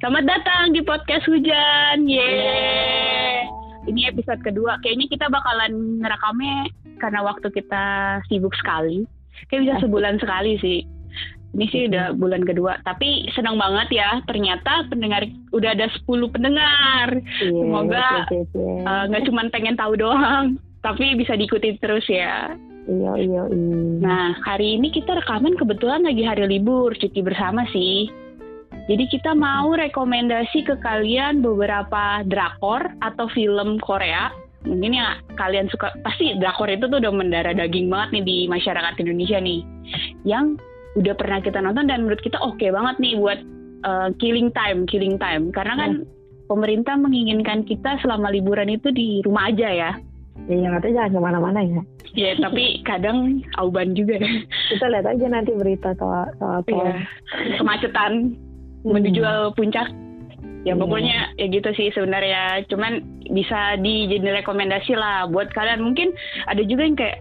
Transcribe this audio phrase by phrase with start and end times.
[0.00, 2.08] Selamat datang di podcast hujan.
[2.08, 3.44] Yeay.
[3.84, 4.80] Ini episode kedua.
[4.80, 6.72] Kayaknya kita bakalan ngerekamnya
[7.04, 7.84] karena waktu kita
[8.24, 9.04] sibuk sekali.
[9.52, 10.88] Kayak bisa sebulan sekali sih.
[11.52, 12.80] Ini sih udah bulan kedua.
[12.80, 14.24] Tapi senang banget ya.
[14.24, 15.20] Ternyata pendengar
[15.52, 17.20] udah ada 10 pendengar.
[17.20, 18.72] Iya, Semoga iya, iya.
[18.80, 22.56] eh, nggak cuman pengen tahu doang, tapi bisa diikuti terus ya.
[22.88, 23.76] Iya, iya, iya.
[24.00, 28.08] Nah, hari ini kita rekaman kebetulan lagi hari libur, cuti bersama sih.
[28.90, 34.34] Jadi kita mau rekomendasi ke kalian beberapa drakor atau film Korea.
[34.66, 38.98] Mungkin ya kalian suka, pasti drakor itu tuh udah mendarah daging banget nih di masyarakat
[38.98, 39.62] Indonesia nih.
[40.26, 40.58] Yang
[40.98, 43.38] udah pernah kita nonton dan menurut kita oke banget nih buat
[43.86, 45.54] uh, killing time, killing time.
[45.54, 46.02] Karena kan
[46.50, 49.92] pemerintah menginginkan kita selama liburan itu di rumah aja ya.
[50.50, 51.80] Iya, katanya jangan ke mana-mana ya.
[52.18, 54.18] Ya, tapi kadang auban juga.
[54.66, 56.90] Kita lihat aja nanti berita soal soal tol.
[56.90, 57.06] Iya.
[57.62, 58.34] Kemacetan
[58.80, 58.96] Hmm.
[58.96, 59.22] menuju
[59.56, 59.88] puncak.
[60.60, 60.80] Ya Iya.
[60.80, 62.64] pokoknya ya gitu sih sebenarnya.
[62.68, 63.00] Cuman
[63.32, 65.80] bisa dijadi rekomendasi lah buat kalian.
[65.80, 66.12] Mungkin
[66.44, 67.18] ada juga yang kayak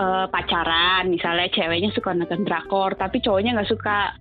[0.00, 4.16] eh, pacaran, misalnya ceweknya suka nonton drakor, tapi cowoknya nggak suka.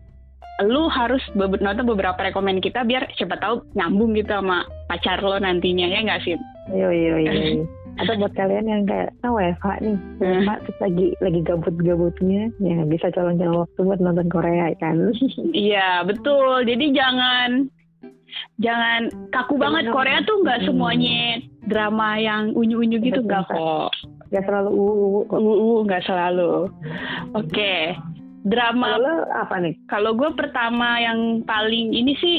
[0.67, 5.40] Lu harus be- nonton beberapa rekomend kita biar siapa tahu nyambung gitu sama pacar lo
[5.40, 6.36] nantinya ya nggak sih?
[6.76, 7.32] Iya, iya, iya.
[8.00, 10.23] Atau buat kalian yang kayak, ah WFH nih, Hmm.
[10.42, 15.11] WFH terus lagi lagi gabut-gabutnya, ya bisa colong-colong waktu buat nonton Korea kan.
[15.52, 16.64] Iya betul.
[16.64, 17.67] Jadi jangan
[18.58, 19.92] jangan kaku banget.
[19.92, 20.67] Korea tuh nggak Hmm.
[20.72, 21.20] semuanya
[21.66, 23.92] drama yang unyu-unyu gitu nggak kok.
[24.30, 24.70] Gak selalu
[25.25, 26.70] uu nggak selalu.
[27.33, 27.97] Oke.
[28.39, 29.75] Drama lo apa nih?
[29.92, 32.38] kalau gue pertama yang paling ini sih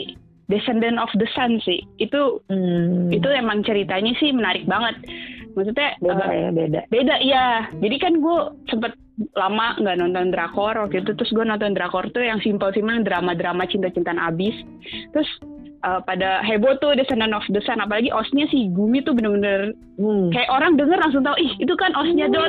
[0.48, 1.78] Descendant of the Sun sih.
[1.98, 4.98] Itu Hmm, itu emang ceritanya sih menarik banget.
[5.61, 6.80] Maksudnya beda eh, ya, beda.
[6.89, 7.47] beda iya.
[7.75, 8.92] Jadi kan gue sempet
[9.33, 14.16] lama nggak nonton drakor waktu itu terus gue nonton drakor tuh yang simpel-simpel drama-drama cinta-cintaan
[14.16, 14.56] abis
[15.12, 15.28] terus
[15.78, 20.32] eh, pada heboh tuh Descendant of the Sun apalagi osnya si Gumi tuh bener-bener Hmm.
[20.32, 22.48] kayak orang denger langsung tahu ih itu kan osnya Dot.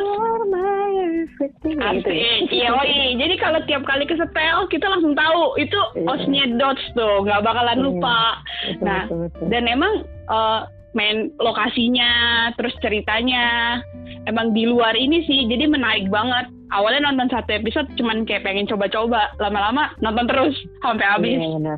[1.12, 1.84] Gitu ya.
[1.84, 3.16] Asik, iya oi.
[3.18, 6.08] Jadi kalau tiap kali kesetel kita langsung tahu itu Iya.
[6.08, 7.84] osnya dots tuh, nggak bakalan Iya.
[7.84, 8.20] lupa.
[8.64, 9.46] Betul, Nah, betul, betul.
[9.52, 9.94] Dan emang
[10.32, 10.60] eh,
[10.92, 12.12] main lokasinya,
[12.60, 13.80] terus ceritanya
[14.28, 16.52] emang di luar ini sih, jadi menarik banget.
[16.72, 21.36] Awalnya nonton satu episode cuman kayak pengen coba-coba, lama-lama nonton terus sampai habis.
[21.36, 21.78] Iya, benar.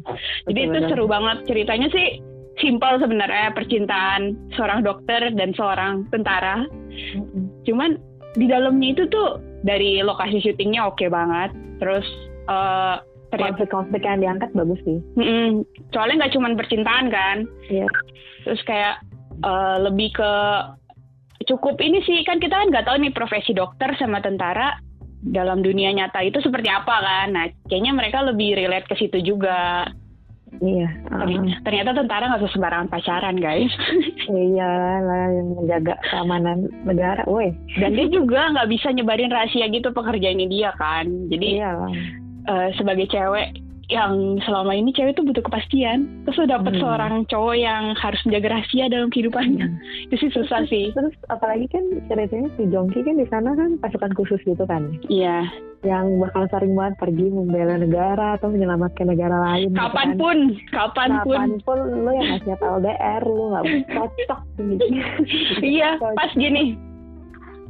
[0.49, 0.89] Jadi Betul, itu benar.
[0.93, 2.07] seru banget ceritanya sih
[2.61, 6.69] simpel sebenarnya percintaan seorang dokter dan seorang tentara
[7.65, 7.97] cuman
[8.37, 11.49] di dalamnya itu tuh dari lokasi syutingnya oke banget
[11.81, 12.05] terus
[13.33, 15.01] ternyata konflik-konflik yang diangkat bagus sih.
[15.17, 15.65] Mm-mm.
[15.89, 17.37] soalnya nggak cuman percintaan kan
[17.73, 17.89] Iya.
[18.43, 18.99] Terus kayak
[19.41, 20.31] eh, lebih ke
[21.43, 24.79] cukup ini sih kan kita kan nggak tahu nih profesi dokter sama tentara
[25.23, 27.27] dalam dunia nyata itu seperti apa kan.
[27.31, 29.87] Nah kayaknya mereka lebih relate ke situ juga.
[30.61, 30.85] Iya.
[31.09, 33.73] Ternyata- ternyata tentara nggak sembarangan pacaran guys.
[34.29, 34.71] Iya
[35.01, 37.51] lah yang menjaga keamanan negara, woi.
[37.81, 41.09] dan dia juga nggak bisa nyebarin rahasia gitu pekerjaannya dia kan.
[41.27, 41.71] Jadi Iya
[42.47, 46.81] eh, sebagai cewek yang selama ini cewek tuh butuh kepastian terus lo dapet Hmm.
[46.81, 49.67] seorang cowok yang harus menjaga rahasia dalam kehidupannya
[50.07, 54.11] itu sih susah sih Terus apalagi kan ceritanya si Jongki kan di sana kan pasukan
[54.13, 55.45] khusus gitu kan, iya
[55.83, 59.67] yang bakal sering banget pergi membela negara atau menyelamatkan negara lain.
[59.67, 59.83] gitu kan.
[59.83, 60.37] kapan pun
[60.71, 64.85] kapan pun Kapan pun lu yang nggak siap LDR, lu nggak cocok gitu.
[65.75, 66.79] iya pas gini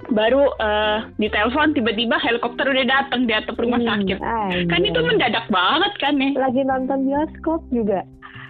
[0.08, 4.68] baru eh, ditelepon tiba-tiba helikopter udah datang di atap rumah Hmm, sakit anjay.
[4.68, 8.02] kan itu mendadak banget kan ya lagi nonton bioskop juga.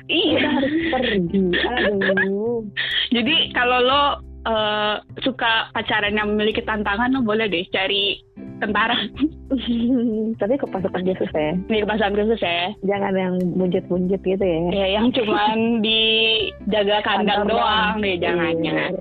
[0.04, 1.44] Kita iya harus pergi.
[1.56, 2.60] Aduh.
[3.16, 4.04] jadi kalau lo
[4.44, 8.20] eh, suka pacaran yang memiliki tantangan lo boleh deh cari
[8.60, 8.96] tentara
[10.40, 11.52] Tapi ke pasukan khusus ya.
[11.68, 14.60] nih pasangan khusus ya Jangan yang buncit-buncit gitu ya.
[14.74, 18.24] Ya, yang cuman dijaga kandang doang deh, Iya.
[18.26, 18.92] jangan, jangan.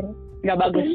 [0.43, 0.89] Nggak bagus.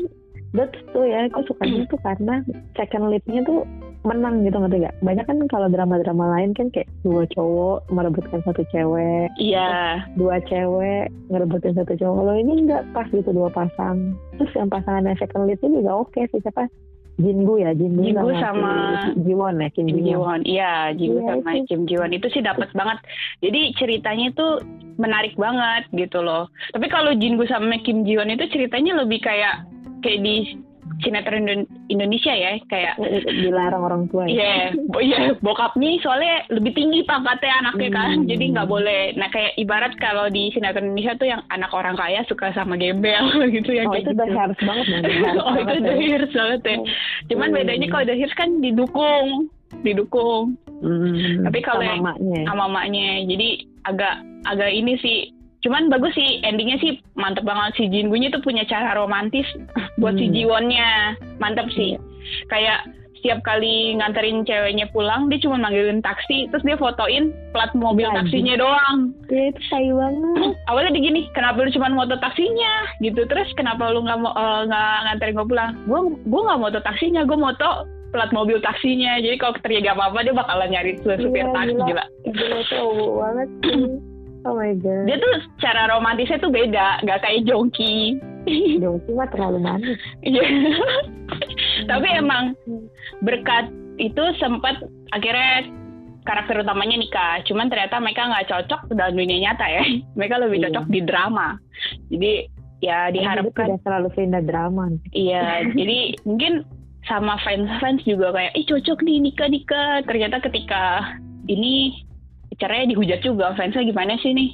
[0.55, 2.43] Tapi tuh ya, aku sukanya tuh karena
[2.75, 3.67] second lead-nya tuh
[4.07, 4.95] menang gitu ngerti gak?
[5.03, 11.11] Banyak kan kalau drama-drama lain kan kayak dua cowok merebutkan satu cewek, Iya, dua cewek
[11.27, 12.15] ngerebutin satu cowok.
[12.23, 14.15] Kalau ini enggak pas gitu dua pasang.
[14.39, 16.71] Terus yang pasangannya second lead-nya juga oke sih siapa?
[17.17, 18.73] Jingu ya, Jingu, Jingu sama, sama
[19.25, 20.45] Jiwon ya, Kim Kim Jiwon.
[20.45, 21.65] Iya, Jingu Iya, sama itu.
[21.65, 23.01] Kim Ji-won itu sih dapat banget.
[23.41, 24.47] Jadi ceritanya itu
[25.01, 26.45] menarik banget gitu loh.
[26.77, 29.65] Tapi kalau Jingu sama Kim Ji-won itu ceritanya lebih kayak
[30.07, 30.35] kayak di
[30.97, 32.95] sinetron Indo- Indonesia ya, kayak
[33.43, 34.31] Dilarang orang tua ya.
[34.31, 34.55] Iya,
[34.87, 38.25] bo- iya bokapnya soalnya lebih tinggi pangkatnya anaknya kan, Hmm.
[38.25, 39.01] jadi nggak boleh.
[39.13, 43.19] Nah kayak ibarat kalau di sinetron Indonesia tuh yang anak orang kaya suka sama gembel
[43.51, 44.39] gitu ya Oh kayak itu udah gitu.
[44.39, 45.03] harus banget dong.
[45.27, 46.01] harus oh itu udah ya.
[46.01, 46.77] hirs banget ya.
[47.27, 47.57] Cuman Hmm.
[47.59, 49.27] bedanya kalau udah kan didukung,
[49.83, 50.45] didukung
[50.77, 52.41] Hmm, Tapi kalau sama mamanya.
[52.45, 53.07] sama mamanya.
[53.25, 53.49] Jadi
[53.81, 54.13] agak
[54.45, 55.17] agak ini sih
[55.59, 57.73] cuman bagus sih endingnya sih mantep banget.
[57.75, 59.45] Si Jingunya tuh punya cara romantis
[59.99, 60.33] buat si Hmm.
[60.33, 60.89] Jiwonnya.
[61.37, 61.97] Mantep sih.
[62.47, 62.85] Kayak
[63.17, 68.13] setiap kali nganterin ceweknya pulang dia cuma manggilin taksi terus dia fotoin plat mobil Ya,
[68.13, 69.09] taksinya doang.
[69.25, 70.53] Ya itu tai banget.
[70.69, 72.73] awalnya dia gini kenapa lu cuma moto taksinya?
[72.99, 73.25] Gitu.
[73.25, 75.71] Terus kenapa lu nggak mau eh, nggak nganterin gue pulang?
[75.89, 77.69] Gue gue nggak moto taksinya gue moto
[78.13, 79.17] plat mobil taksinya.
[79.17, 81.85] Jadi kalau terjadi apa-apa dia bakalan nyari supir Iya, taksi gila.
[81.89, 82.03] gila.
[82.29, 83.81] Gila cowok banget sih.
[84.45, 85.05] Oh my god.
[85.07, 88.19] dia tuh cara romantisnya tuh beda nggak kayak Jongki
[88.79, 89.99] Jongki mah terlalu manis.
[90.23, 90.45] Iya.
[91.91, 92.53] tapi emang
[93.25, 94.77] berkat itu sempat
[95.11, 95.67] akhirnya
[96.27, 99.83] karakter utamanya nikah cuman ternyata mereka nggak cocok dalam dunia nyata ya
[100.19, 100.65] mereka lebih Iya.
[100.69, 101.47] cocok di drama
[102.11, 102.33] jadi
[102.77, 104.85] ya diharapkan tidak selalu pindah drama.
[105.09, 106.61] Iya, jadi mungkin
[107.09, 110.05] sama fans-fans juga kayak, ih cocok nih nikah nikah.
[110.05, 111.15] Ternyata ketika
[111.49, 112.05] ini
[112.55, 114.49] caranya dihujat juga fansnya gimana sih nih?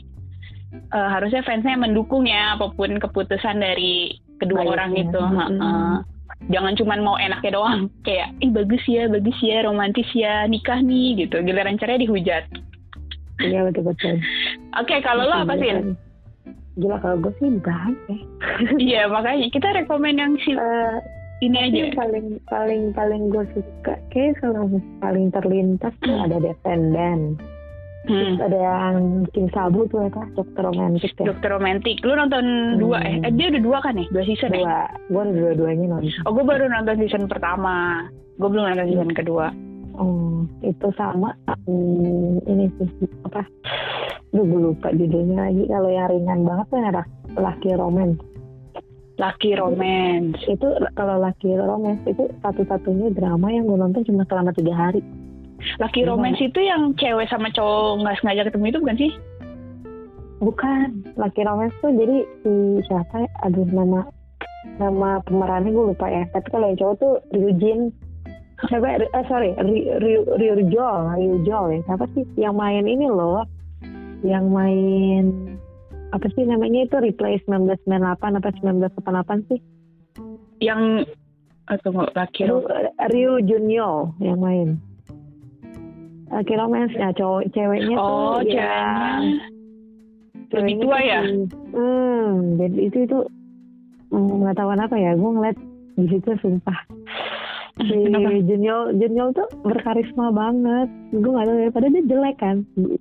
[0.73, 5.21] Eh, harusnya fansnya mendukung ya apa pun keputusan dari kedua orang itu.
[5.21, 5.61] Mm-mm.
[5.61, 5.95] Heeh.
[6.51, 11.23] Jangan cuman mau enaknya doang, kayak ih bagus ya, bagus ya, romantis ya, nikah nih
[11.23, 11.39] gitu.
[11.39, 12.43] Giliran caranya dihujat.
[13.39, 14.19] Iya betul betul.
[14.81, 15.71] Oke, kalau lo apa sih?
[16.73, 18.19] Gila kalau gue sih banyak.
[18.81, 20.97] Iya, makanya kita rekomen yang si Eh,
[21.45, 21.79] ini aja.
[21.85, 26.41] yang paling paling paling gue suka kayak selalu paling terlintas tuh ada
[28.03, 28.35] Hmm.
[28.35, 28.95] terus ada yang
[29.31, 32.03] King Sabu tuh ya kak dokter romantis ya Dokter romantik.
[32.03, 32.45] Lu nonton
[32.75, 33.23] dua eh?
[33.23, 33.31] eh?
[33.31, 34.03] Dia udah dua kan ya?
[34.11, 34.59] Dua season ya?
[34.59, 34.77] dua
[35.07, 38.03] gue udah dua-duanya nonton Oh, gue baru nonton season pertama.
[38.35, 39.55] Gue belum nonton season kedua.
[39.93, 40.33] oh
[40.65, 41.37] itu sama
[41.69, 42.89] hmm, ini sih
[43.29, 43.45] apa
[44.33, 46.97] Duh, gue lupa judulnya lagi kalau yang ringan banget tuh yang
[47.37, 48.17] Lucky Romance
[49.21, 50.41] Lucky Romance.
[50.49, 50.67] itu
[50.97, 55.05] kalau Lucky Romance itu satu-satunya drama yang gue nonton cuma selama tiga hari
[56.03, 56.11] Gimana?
[56.15, 59.11] Romance itu yang cewek sama cowok nggak sengaja ketemu itu bukan sih?
[60.43, 62.53] Bukan, Lucky Romance tuh jadi si
[62.91, 63.29] siapa ya?
[63.47, 64.03] Aduh nama
[64.79, 66.27] nama pemerannya gue lupa ya.
[66.31, 67.91] Tapi kalau yang cowok tuh Ryujin.
[68.63, 68.85] Siapa?
[68.87, 68.97] ya?
[69.11, 71.79] Eh sorry, Ryu Ryu Ryujol, Ryujol ya.
[71.87, 73.43] Siapa sih yang main ini loh?
[74.23, 75.23] Yang main
[76.13, 79.59] apa sih namanya itu Replay 1998 apa 1988 sih?
[80.63, 81.11] Yang
[81.67, 82.47] Ryu, Romance.
[83.11, 83.89] Ryu Junyo
[84.19, 84.79] yang main.
[86.33, 88.57] Lucky Romance ya cowok ceweknya Oh, tuh ceweknya.
[88.57, 89.23] yang
[90.53, 91.21] Lebih tua ya?
[91.71, 93.19] Hmm, jadi itu itu
[94.09, 95.57] hmm, nggak tahu kenapa ya, gue ngeliat
[95.93, 96.79] di situ sumpah
[97.81, 97.97] si?
[98.45, 100.85] Junior Junior tuh berkarisma banget.
[101.11, 102.55] Gue nggak tahu ya, padahal dia jelek kan.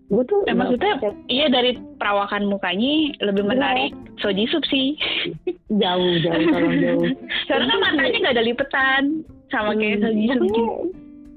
[0.09, 0.97] Gue tuh Eh, maksudnya
[1.29, 4.97] iya dari perawakan mukanya lebih menarik So Jisoo sih.
[5.69, 7.05] jauh jauh tolong jauh.
[7.53, 9.03] Karena matanya nggak ada lipetan
[9.49, 10.41] sama kayak So Jisoo.
[10.41, 10.65] Pokoknya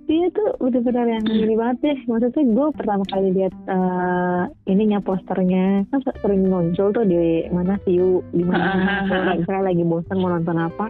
[0.05, 1.43] dia tuh benar-benar yang Hmm.
[1.43, 1.97] ini banget deh.
[2.05, 8.21] Maksudnya gue pertama kali lihat eh, ininya posternya kan sering muncul tuh di mana view
[8.29, 10.87] di mana Ah, misalnya lagi bosan mau nonton apa.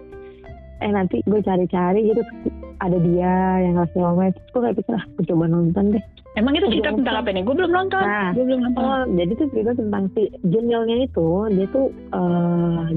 [0.83, 2.21] Eh nanti gue cari-cari gitu
[2.83, 3.33] ada dia
[3.63, 4.35] yang ngasih komen.
[4.35, 6.03] Terus gue kayak pikir ah gue coba nonton deh.
[6.35, 7.43] Emang itu cerita tentang apa nih?
[7.47, 8.03] Gue belum nonton.
[8.03, 8.29] Nah.
[8.35, 8.83] Gue belum nonton.
[8.83, 12.87] Oh jadi tuh cerita tentang si Juniornya itu dia tuh eh,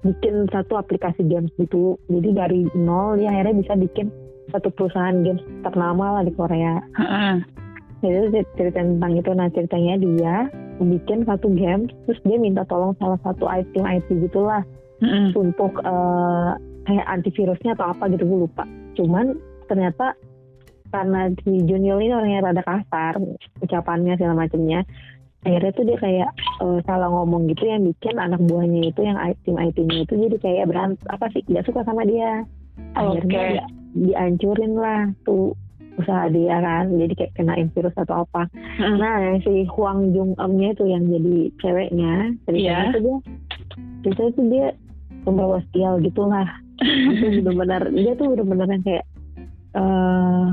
[0.00, 2.00] bikin satu aplikasi games gitu.
[2.08, 4.08] Jadi dari nol dia akhirnya bisa bikin
[4.50, 6.82] satu perusahaan games ternama lah di Korea.
[6.98, 7.34] Heeh.
[8.00, 9.30] Jadi cerita tentang itu.
[9.36, 10.34] Nah ceritanya dia
[10.80, 13.44] bikin satu game, terus dia minta tolong salah satu
[13.76, 14.64] tim IT gitulah
[15.04, 15.36] Heeh.
[15.36, 16.50] untuk eh,
[16.88, 18.64] kayak antivirusnya atau apa gitu gue lupa.
[18.96, 19.36] Cuman
[19.68, 20.16] ternyata
[20.90, 23.14] karena si Junior ini orangnya rada kasar
[23.62, 24.82] ucapannya segala macamnya
[25.46, 29.56] akhirnya tuh dia kayak eh, salah ngomong gitu yang bikin anak buahnya itu yang tim
[29.56, 32.44] IT-nya itu jadi kayak berant apa sih nggak suka sama dia
[32.92, 35.52] akhirnya dia dihancurin lah tuh
[35.96, 36.88] usaha dia kan.
[36.90, 38.48] Jadi kayak kenain virus atau apa.
[38.52, 38.96] Heeh.
[38.96, 42.94] nah yang si Huang Jung Eum-nya itu yang jadi ceweknya ceritanya Iya.
[42.94, 43.16] tuh dia
[44.02, 44.66] ceritanya tuh dia
[45.20, 46.48] pembawa sial gitulah
[46.80, 49.04] itu benar-benar dia tuh benar-benar yang kayak
[49.70, 50.48] eh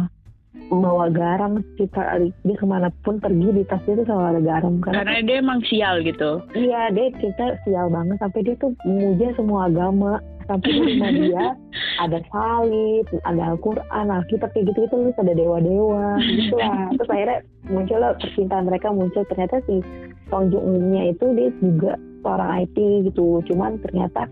[0.68, 5.00] membawa garam kita dia ke mana pun pergi di tasnya tuh selalu ada garam karena
[5.00, 6.44] Karena dia emang sial gitu.
[6.52, 8.20] iya dia cerita sial banget.
[8.20, 10.20] Sampai dia tuh memuja semua agama.
[10.44, 11.44] Sampai rumah dia
[11.98, 14.06] ada salib ada Al-Quran.
[14.08, 18.88] Alkitab kayak gitu gitu terus ada dewa-dewa gitu lah terus akhirnya muncul lah percintaan mereka
[18.94, 19.24] muncul.
[19.28, 19.82] Ternyata si
[20.30, 22.78] Song Jung Eun-nya itu dia juga seorang IT
[23.12, 23.42] gitu.
[23.50, 24.30] Cuman ternyata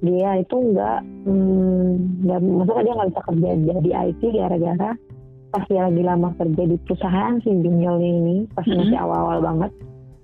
[0.00, 0.98] dia itu nggak
[1.28, 4.90] hmm, nggak maksudnya dia nggak bisa kerja jadi IT gara-gara
[5.50, 8.76] pas dia lagi lama kerja di perusahaan si Jungyeol ini pas Mhm.
[8.80, 9.70] masih awal-awal banget.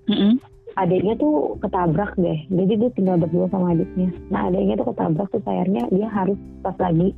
[0.08, 0.32] Heeh.
[0.76, 2.38] Adiknya tuh ketabrak deh.
[2.52, 4.12] Jadi dia tinggal berdua sama adiknya.
[4.28, 7.16] Nah adiknya tuh ketabrak tuh akhirnya dia harus pas lagi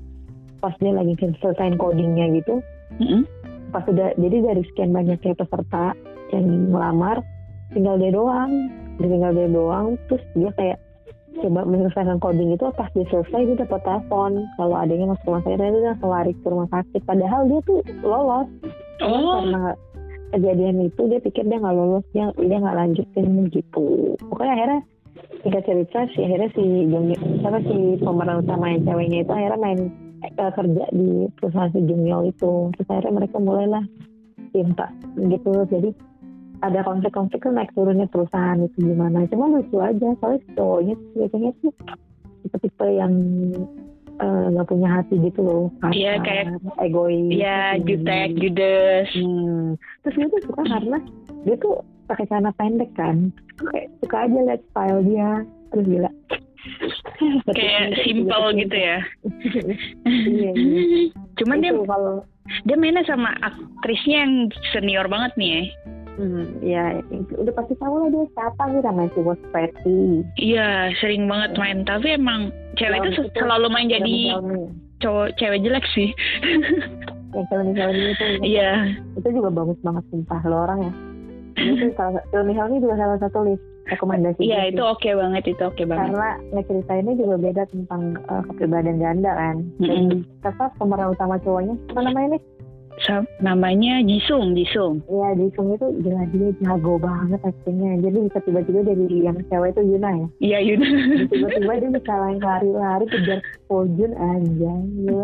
[0.58, 2.62] pas dia lagi selesai codingnya gitu.
[2.98, 3.22] Heeh.
[3.68, 5.92] pas udah jadi dari sekian banyaknya peserta
[6.32, 7.20] yang ngelamar
[7.76, 8.52] tinggal dia doang.
[8.98, 10.78] Tinggal dia doang terus dia kayak
[11.38, 14.42] coba menyelesaikan coding itu pas dia selesai dia dapat telepon.
[14.56, 17.00] Kalau adanya masuk rumah sakit dia langsung lari ke rumah sakit.
[17.04, 18.48] Padahal dia tuh lolos.
[18.98, 19.78] Oh, karena
[20.32, 24.14] kejadian itu dia pikir dia nggak lolos dia dia nggak lanjutin gitu.
[24.28, 24.80] Pokoknya akhirnya
[25.42, 27.06] singkat cerita sih akhirnya si Jung
[27.40, 29.80] siapa si pemeran utama yang ceweknya itu akhirnya main
[30.24, 31.08] eh, kerja di
[31.38, 32.52] perusahaan si Jung itu.
[32.76, 33.84] Terus akhirnya mereka mulailah
[34.52, 35.52] cinta gitu.
[35.68, 35.90] Jadi
[36.58, 39.24] ada konflik-konflik kan naik turunnya perusahaan itu gimana.
[39.30, 41.72] Cuma lucu aja soalnya cowoknya biasanya tuh
[42.42, 43.12] tipe-tipe yang
[44.18, 48.02] eh, nggak punya hati gitu loh Iya, kayak- egois ya gitu.
[48.02, 49.08] jutek, judes.
[49.14, 49.78] Hmm.
[50.02, 50.98] Terus dia tuh suka karena
[51.42, 51.74] dia tuh
[52.06, 53.30] pakai celana pendek kan.
[53.60, 55.30] Kayak suka aja liat style dia.
[55.70, 56.10] Terus gila.
[57.56, 58.98] Kayak simple gitu ya.
[60.08, 60.90] iya, iya.
[61.38, 62.24] Cuman dia Itu kalau
[62.64, 64.34] dia mainnya sama aktrisnya yang
[64.72, 65.62] senior banget nih ya.
[66.18, 66.98] Hmm, ya
[67.38, 70.02] udah pasti tahu lah dia siapa nih namanya si Was Patty.
[70.36, 71.86] Iya, sering banget main.
[71.86, 74.14] Tapi emang cewek itu itu- selalu main jadi
[74.98, 76.10] cowok cewek jelek sih.
[77.36, 78.72] yang Kelly Helmy itu Iya.
[79.14, 80.92] itu juga bagus banget sumpah lo orang ya.
[81.58, 84.40] Itu salah Kelly Helmy juga salah satu list rekomendasi.
[84.44, 86.12] Iya, gue itu oke banget, itu oke banget.
[86.12, 89.56] karena ngeceritainnya juga beda tentang uh, kepribadian ganda kan.
[89.80, 92.42] Dan apa pemeran utama cowoknya apa namanya nih?
[93.38, 95.00] Namanya Jisung, Jisung.
[95.04, 98.02] Iya di Sung itu gila dia jago banget aktingnya.
[98.02, 100.26] Jadi bisa tiba-tiba dari yang cewek itu Yuna ya.
[100.40, 100.80] Iya, Yun.
[101.28, 104.72] Tiba-tiba dia bisa lari-lari kejar Pojun aja.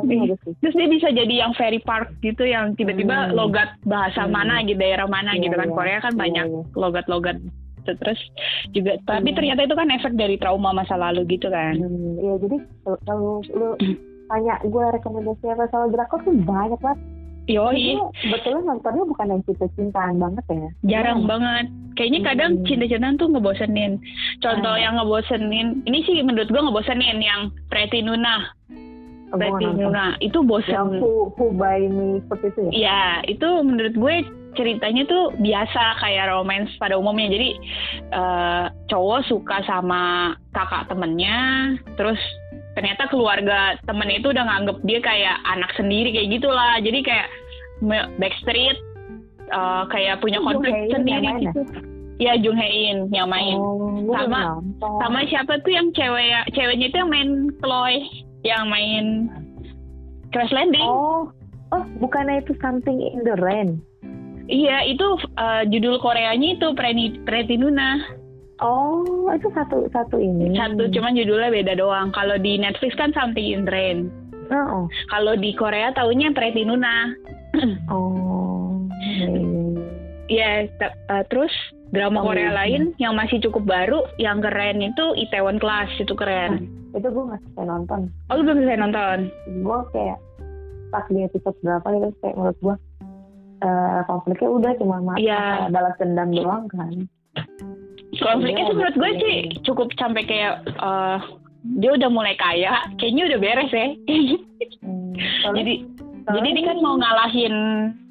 [0.05, 0.21] Sih.
[0.61, 3.35] Terus dia bisa jadi yang Ferry Park gitu yang tiba-tiba Hmm.
[3.35, 4.33] logat bahasa Hmm.
[4.33, 5.69] mana gitu, daerah mana Iya, gitu kan.
[5.69, 5.75] iya.
[5.75, 6.61] Korea kan Iya, banyak iya.
[6.75, 7.37] logat-logat
[7.85, 8.17] terus
[8.73, 9.37] juga tapi Iya.
[9.37, 11.77] ternyata itu kan efek dari trauma masa lalu gitu kan.
[11.77, 13.69] Hmm, Iya jadi kalau- kalau lu
[14.25, 16.99] tanya gue rekomendasi apa soal drakor tuh banyak banget.
[17.45, 20.71] Yoi, Gue sebetulnya nontonnya bukan yang cinta-cintaan banget ya.
[20.89, 21.29] jarang Hmm.
[21.29, 21.67] banget.
[21.95, 22.65] Kayaknya kadang Hmm.
[22.65, 23.93] cinta-cintaan tuh ngebosenin.
[24.41, 24.81] Contoh Ah.
[24.81, 28.49] yang ngebosenin, ini sih menurut gua ngebosenin yang Pretty Nuna.
[29.29, 29.67] Oh, gue Pretty.
[29.77, 30.73] Nuna itu bosen.
[30.73, 32.71] Yang who, who by me seperti itu ya.
[32.73, 34.15] Iya, itu menurut gue
[34.55, 37.27] ceritanya tuh biasa kayak romance pada umumnya.
[37.29, 37.51] Jadi
[38.09, 42.19] eh, cowok suka sama kakak temennya, terus
[42.75, 46.75] ternyata keluarga temen itu udah nganggep dia kayak anak sendiri kayak gitulah.
[46.83, 47.27] Jadi kayak
[48.19, 48.79] backstreet
[49.51, 51.63] eh, kayak punya konflik sendiri gitu.
[52.23, 53.59] Ya Jung Hae-in yang main.
[53.59, 54.99] Oh, Sama- nonton.
[55.03, 58.07] Sama siapa tuh yang cewek ceweknya itu yang main Chloe,
[58.47, 59.05] yang main
[60.31, 60.87] Crash Landing.
[60.87, 61.31] Oh,
[61.75, 63.83] oh bukannya itu something in the rain?
[64.47, 65.07] Iya, itu
[65.41, 68.23] eh, judul Koreanya itu Pretty, Pretty Nuna.
[68.59, 70.55] Oh, itu satu satu ini.
[70.55, 72.11] Satu, cuman judulnya beda doang.
[72.11, 73.99] Kalau di Netflix kan Something in Rain.
[74.49, 77.11] Oh, Kalau di Korea taunya Pretty Nuna.
[77.91, 78.79] oh.
[80.25, 81.53] Iya, te- eh, terus
[81.91, 82.57] drama Oh, Korea iya.
[82.57, 86.65] lain yang masih cukup baru, yang keren itu Itaewon Class, itu keren.
[86.93, 88.01] Itu gue nggak selesai nonton.
[88.31, 89.19] Oh, lu belum bisa nonton?
[89.61, 90.19] Gue kayak
[90.89, 92.77] pas di episode berapa gitu kayak menurut gue
[93.61, 95.41] eh konfliknya udah cuma ma- Iya.
[95.41, 96.93] masalah balas dendam doang kan.
[98.21, 101.19] Konfliknya sih menurut gue sih cukup sampai kayak eh,
[101.81, 103.89] dia udah mulai kaya, kayaknya udah beres ya.
[104.85, 105.75] Hmm, soalnya- jadi
[106.25, 107.55] soalnya jadi dia kan mau ngalahin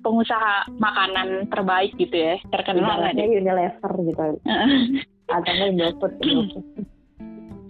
[0.02, 3.40] pengusaha makanan terbaik gitu ya, terkenal ibaratnya deh.
[3.40, 4.22] Unilever gitu
[5.38, 6.60] atau Indofood gitu.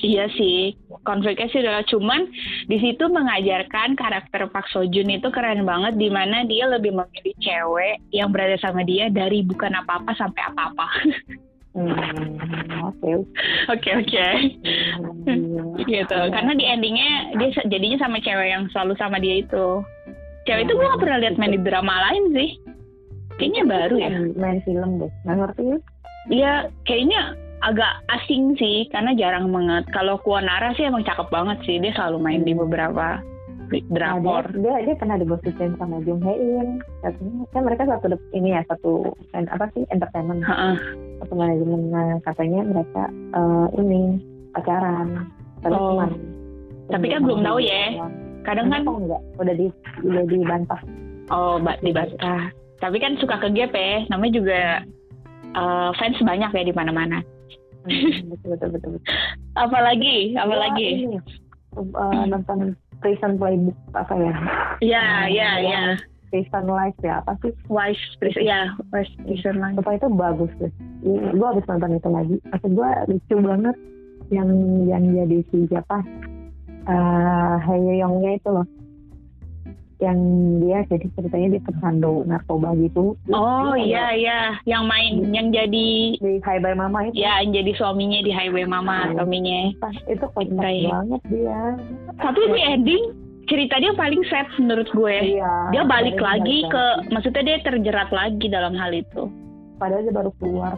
[0.04, 0.76] Iya sih,
[1.08, 2.28] konfliknya sih udah cuman
[2.68, 8.04] di situ mengajarkan karakter Pak Sojun itu keren banget di mana dia lebih memilih cewek
[8.12, 10.88] yang berada sama dia dari bukan apa-apa sampai apa-apa.
[11.74, 13.12] Hmm, oke.
[13.74, 14.28] Oke oke.
[15.26, 16.02] Hmm, iya.
[16.06, 16.20] gitu.
[16.30, 19.82] Karena di endingnya dia jadinya sama cewek yang selalu sama dia itu.
[20.46, 22.50] Cewek itu gue gak pernah lihat main di drama lain sih.
[23.42, 24.10] Kayaknya baru ya.
[24.38, 25.12] Main- film deh.
[25.26, 25.78] Nggak ngerti ya?
[26.24, 26.54] Iya,
[26.86, 27.22] kayaknya
[27.66, 29.90] agak asing sih karena jarang banget.
[29.90, 31.82] Kalau Kuonara sih emang cakep banget sih.
[31.82, 33.33] Dia selalu main di beberapa Nah,
[33.90, 34.46] drakor.
[34.54, 36.68] dia, dia, dia pernah digosipin sama Jung Hae In.
[37.02, 40.76] Katanya kan mereka satu ini ya satu apa sih entertainment Heeh.
[41.24, 41.90] satu manajemen.
[41.90, 43.04] Nah, katanya mereka
[43.34, 44.02] eh, ini
[44.54, 45.32] pacaran.
[45.64, 45.96] Tapi Oh.
[45.96, 46.12] cuman
[46.92, 47.84] Tapi kan belum tahu ya.
[48.44, 49.68] Kadang kan enggak udah di
[50.04, 50.82] udah dibantah.
[51.32, 52.52] oh mbak dibantah.
[52.84, 53.76] Tapi kan suka ke GP,
[54.12, 54.62] namanya juga
[55.56, 57.24] eh, fans banyak ya di mana-mana.
[57.88, 58.90] Hmm, betul betul betul.
[59.00, 59.16] betul.
[59.64, 60.90] Apalagi, apalagi.
[61.08, 61.18] ini,
[61.80, 64.34] eh, nonton Prison Playbook apa ya?
[64.80, 66.02] Ya, Hmm, ya, yang- ya.
[66.32, 67.54] Prison Life ya apa sih?
[67.70, 69.78] Wise, Prison, ya, Wise Prison Line.
[69.78, 70.72] Sumpah itu bagus deh.
[71.30, 72.36] Gue habis nonton itu lagi.
[72.50, 73.76] Maksud gue lucu banget
[74.34, 74.50] yang
[74.90, 76.02] yang jadi si siapa?
[76.84, 78.66] Eh Hae Youngnya itu loh.
[80.04, 80.20] Yang
[80.60, 86.32] dia jadi ceritanya dia pecandu narkoba gitu Oh iya iya, yang main, yang jadi di
[86.44, 89.16] Bye Mama itu ya yang jadi suaminya di Highway Mama Hmm.
[89.16, 89.72] suaminya.
[89.80, 90.92] pas itu kocak ya.
[90.92, 91.60] banget dia
[92.20, 93.04] Tapi di ending
[93.44, 95.40] cerita dia paling sad menurut gue.
[95.40, 99.32] iya Dia balik lagi ke, maksudnya dia terjerat lagi dalam hal itu.
[99.76, 100.76] padahal dia baru keluar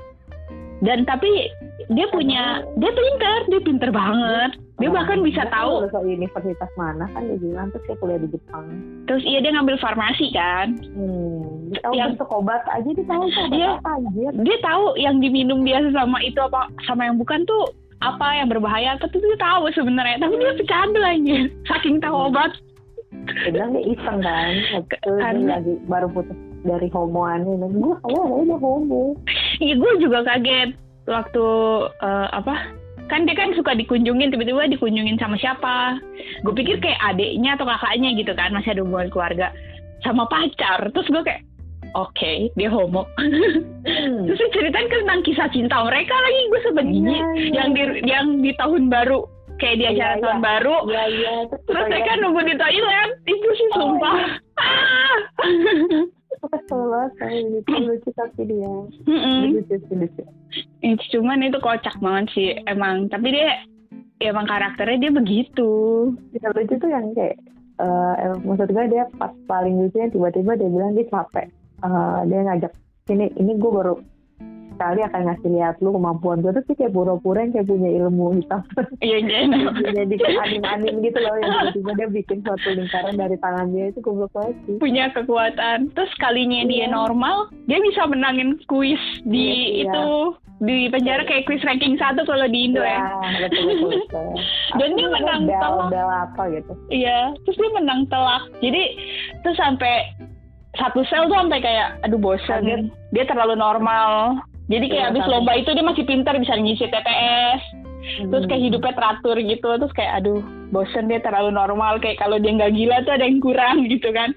[0.80, 1.50] Dan tapi
[1.88, 4.52] dia punya, dia pinter, dia pinter banget.
[4.76, 5.74] Dia bahkan bisa Dia kan tahu.
[5.88, 8.66] dari universitas mana kan dia bilang terus dia kuliah di Jepang.
[9.06, 10.68] Terus iya dia ngambil farmasi kan.
[10.92, 13.70] hmm dia tahu Yang- bentuk obat aja dia tahu obat Iya.
[13.74, 17.64] apa anjir Dia tahu yang diminum dia sama itu apa sama yang bukan tuh
[17.98, 20.20] apa yang berbahaya tuh dia tahu sebenarnya.
[20.20, 21.38] Tapi dia bercanda aja
[21.70, 22.52] saking tahu obat.
[23.16, 27.96] Dia bilang dia iseng kan itu dia Karena- lagi baru putus dari homoan ini gue
[28.02, 29.04] kalau ada dia homo.
[29.58, 30.70] Iya gue juga kaget
[31.06, 31.46] waktu
[32.02, 32.56] eh, apa
[33.06, 36.02] kan dia kan suka dikunjungin tiba-tiba dikunjungin sama siapa.
[36.42, 39.48] Gue pikir kayak adiknya atau kakaknya gitu kan masih ada hubungan keluarga.
[40.02, 40.90] Sama pacar.
[40.90, 41.42] Terus gue kayak
[41.94, 43.06] oke dia homo.
[43.86, 44.26] Hmm.
[44.28, 47.24] terus diceritain kan tentang kisah cinta mereka lagi gue Iya, gini iya.
[47.54, 49.24] yang di yang di tahun baru.
[49.56, 50.22] Kayak di Iya, acara iya.
[50.26, 50.76] tahun baru.
[50.90, 51.34] Iya iya.
[51.64, 53.10] Terus mereka nunggu di toilet.
[53.24, 54.18] Itu sih Oh, sumpah.
[54.60, 55.18] ah
[56.42, 58.72] kesel banget saya itu lucu tapi dia
[59.52, 60.24] lucu lucu
[61.12, 63.10] cuman itu kocak banget sih emang.
[63.10, 63.66] Tapi dia
[64.22, 65.72] ya emang karakternya dia begitu.
[66.36, 67.38] Yang lucu tuh yang kayak
[67.76, 71.48] eh emang maksud gue dia pas paling lucunya tiba-tiba dia bilang dia capek.
[71.84, 72.72] Eh, dia ngajak
[73.12, 73.96] ini ini gue baru
[74.76, 78.62] sekali akan ngasih lihat lu kemampuan gue tuh kayak pura-pura yang kayak punya ilmu hitam
[79.00, 79.40] iya iya
[79.98, 84.00] jadi kayak anim-anim gitu loh yang tiba-tiba dia bikin suatu lingkaran dari tangan dia itu
[84.00, 86.92] goblok banget sih punya kekuatan terus kalinya dia Iya.
[86.92, 89.84] normal dia bisa menangin kuis di Iya, iya.
[89.88, 90.08] itu
[90.58, 94.28] di penjara kayak kuis ranking satu kalau di Indo ya Iya, betul betul betul.
[94.78, 95.88] Dan dia menang bel, telak.
[95.88, 98.44] bel apa gitu Iya, terus dia menang telak.
[98.60, 98.84] Jadi
[99.40, 99.94] terus sampai
[100.76, 102.92] satu sel tuh sampai kayak aduh bosan.
[103.12, 104.36] Dia terlalu normal.
[104.66, 105.32] Jadi kayak Iya, abis kaget.
[105.32, 107.62] lomba itu dia masih pintar bisa ngisi TPS.
[108.06, 108.68] Terus kayak Hmm.
[108.68, 109.68] hidupnya teratur gitu.
[109.76, 111.98] Terus kayak aduh bosan dia terlalu normal.
[111.98, 114.30] Kayak kalau dia nggak gila tuh ada yang kurang gitu kan.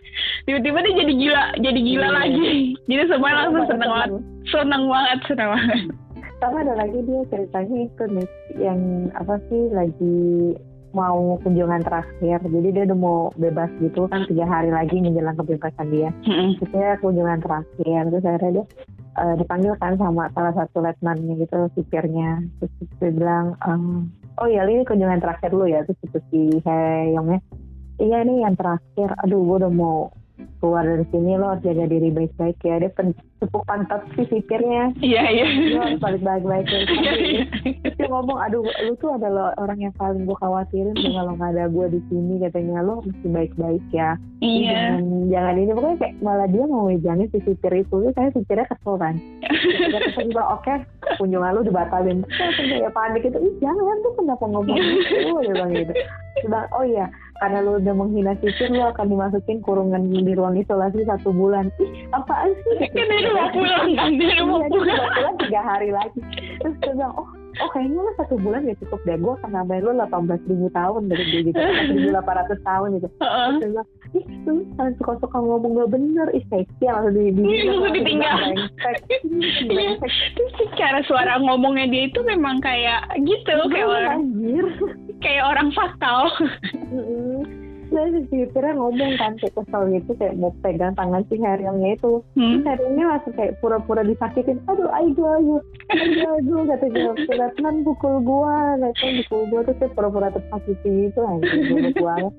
[0.44, 2.16] Tiba-tiba dia jadi gila, jadi gila Iya.
[2.18, 2.48] lagi.
[2.82, 4.08] Jadi semua langsung Pada seneng banget.
[4.46, 4.82] seneng.
[4.86, 5.80] Banget, seneng banget.
[6.38, 8.78] sama ada lagi dia ceritanya itu nih yang
[9.12, 10.54] apa sih lagi
[10.90, 15.90] mau kunjungan terakhir jadi dia udah mau bebas gitu kan tiga hari lagi menjelang kebebasan
[15.90, 16.54] dia Mm-mm.
[16.56, 17.66] terus dia kunjungan terakhir
[18.06, 18.64] terus akhirnya dia
[19.18, 22.40] eh, dipanggil kan sama salah satu letnannya gitu sipirnya.
[22.62, 25.82] Terus dia bilang ehm, oh iya ini kunjungan terakhir lu ya?
[25.82, 27.42] Terus itu si Heyongnya
[27.98, 29.12] iya ini yang terakhir.
[29.26, 30.08] Aduh gue udah mau
[30.58, 32.82] keluar dari sini lo harus jaga diri baik-baik ya.
[32.82, 32.90] Dia
[33.38, 34.90] tepuk pantat si sipirnya.
[34.98, 35.46] Iya, iya.
[35.74, 36.66] lo harus balik baik-baik.
[36.66, 36.80] Ya.
[36.98, 37.44] Iya, iya.
[37.94, 41.64] Dia ngomong aduh lu tuh adalah orang yang paling gue khawatirin deh kalau nggak ada
[41.70, 42.82] gue di sini katanya.
[42.82, 44.18] Lo mesti baik-baik ya.
[44.42, 44.98] Iya.
[44.98, 45.72] jangan jangan ini.
[45.74, 47.94] Pokoknya kayak malah dia mau ngejangin si supir itu.
[47.94, 49.14] Terus saya supirnya kesel kan.
[49.46, 50.74] Kesel juga oke
[51.18, 52.18] kunjungan lu dibatalin.
[52.26, 55.38] Terus kayak panik itu ih jangan tuh kenapa ngomong gitu?
[55.42, 55.92] Dia bilang gitu.
[56.46, 61.02] Bilang, oh iya karena lu udah menghina supir lu akan dimasukin kurungan di ruang isolasi
[61.04, 61.70] satu bulan.
[61.78, 62.86] Ih apaan sih?
[62.88, 65.36] Kan dia udah mau pulang kan, dia udah mau Iya, pulang.
[65.38, 66.20] tiga hari lagi.
[66.58, 69.16] Terus dia bilang oh oh kayaknya lo satu bulan gak cukup deh.
[69.16, 71.58] Gue akan nambahin lo 18 ribu tahun dari dia gitu.
[72.14, 73.08] 1800 tahun gitu.
[73.10, 76.26] Terus dia bilang ih lu jangan suka-suka ngomong gak bener.
[76.32, 78.36] Ih seksi langsung di di Iya, langsung ditinggal.
[79.68, 79.94] Iya.
[80.34, 84.66] Terus cara suara ngomongnya dia itu memang kayak gitu, kayak Iya, orang anjir
[85.22, 86.30] kayak orang fatal.
[87.88, 92.20] Terus si supirnya ngomong kan kayak kesel gitu kayak mau pegang tangan si Heryongnya itu
[92.36, 92.60] Hmm.
[92.60, 95.56] Heryongnya langsung kayak pura-pura disakitin aduh ayo ayo
[95.96, 101.20] ayo ayo kata dia Letnan pukul gua Letnan pukul gua terus dia pura-pura tersakiti gitu
[101.24, 102.34] anjir goblok banget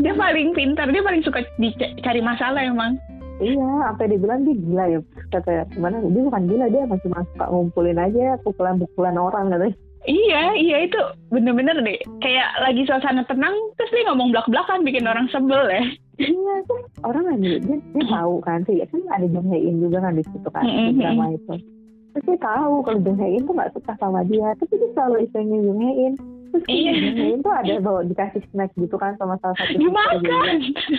[0.00, 2.96] Dia paling pintar, dia paling suka dicari masalah emang.
[3.38, 5.00] Iya, sampai dibilang dia gila ya.
[5.30, 6.02] Kata gimana?
[6.02, 9.76] Dia bukan gila, dia masih suka ngumpulin aja pukulan-pukulan orang katanya.
[10.06, 11.00] Iya, iya itu
[11.34, 11.98] bener-bener deh.
[12.22, 15.82] Kayak lagi suasana tenang, terus dia ngomong belak-belakan bikin orang sebel ya.
[16.18, 20.02] Iya, kan orang kan dia, dia, tahu kan sih, kan ada Jong Hae In juga
[20.02, 20.98] kan di situ kan Mm-mm.
[20.98, 21.54] di drama itu.
[22.14, 25.16] Terus dia tahu kalau Jong Hae In tuh gak suka sama dia, tapi dia selalu
[25.82, 26.14] Hae In.
[26.68, 26.92] Iya.
[27.32, 29.76] In tuh ada bawa dikasih snack gitu kan sama salah satu.
[29.76, 30.54] Dimakan.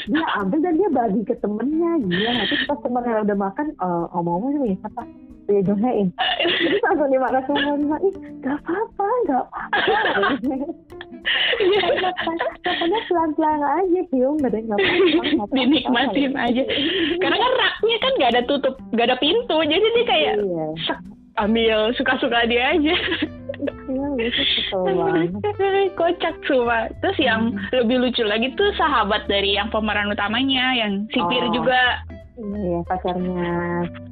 [0.10, 2.32] Dia ambil dan dia bagi ke temennya, gila.
[2.34, 5.02] Nanti pas temennya udah makan, eh, ngomong-ngomong dia punya siapa?
[5.50, 6.10] Punya Jong Hae In.
[6.14, 10.30] Terus langsung dimakan semua, dia ih gak apa-apa, gak apa-apa.
[11.60, 12.10] Iya.
[12.64, 14.38] Katanya pelan-pelan aja, Hyung.
[14.40, 15.54] Gak ada apa-apa.
[15.54, 16.64] Dinikmatin aja.
[17.18, 20.66] Karena kan raknya kan gak ada tutup, gak ada pintu, jadi dia kayak Iya.
[21.40, 22.96] ambil suka-suka dia aja.
[24.16, 25.30] Iya, itu kesel banget.
[25.94, 26.90] Kocak semua.
[27.00, 31.54] Terus yang lebih lucu lagi tuh sahabat dari yang pemeran utamanya, yang sipir Oh.
[31.54, 32.02] juga.
[32.40, 33.50] Iya, pacarnya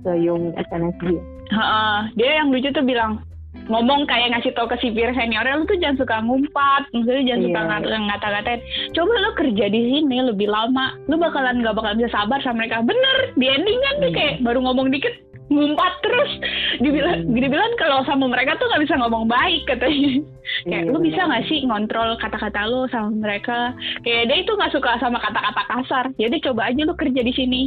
[0.03, 1.15] Soyung SNSD.
[1.47, 3.23] Heeh, dia yang lucu tuh bilang
[3.65, 7.57] ngomong kayak ngasih tau ke sipir seniornya lu tuh jangan suka ngumpat maksudnya jangan suka
[7.57, 7.67] Iya.
[7.67, 8.62] ngat- ngata-ngatain
[8.93, 12.79] coba lu kerja di sini lebih lama lu bakalan gak bakalan bisa sabar sama mereka
[12.79, 14.15] bener di ending kan tuh Hmm.
[14.15, 15.12] kayak baru ngomong dikit
[15.47, 16.31] ngumpat terus.
[16.77, 17.33] Dibilang Hmm.
[17.33, 20.19] dibilang kalau sama mereka tuh nggak bisa ngomong baik katanya.
[20.63, 23.71] Kayak Iya, lu bisa nggak sih ngontrol kata-kata lu sama mereka?
[24.01, 26.05] Kayak dia itu nggak suka sama kata-kata kasar.
[26.15, 27.62] Jadi coba aja lu kerja di sini.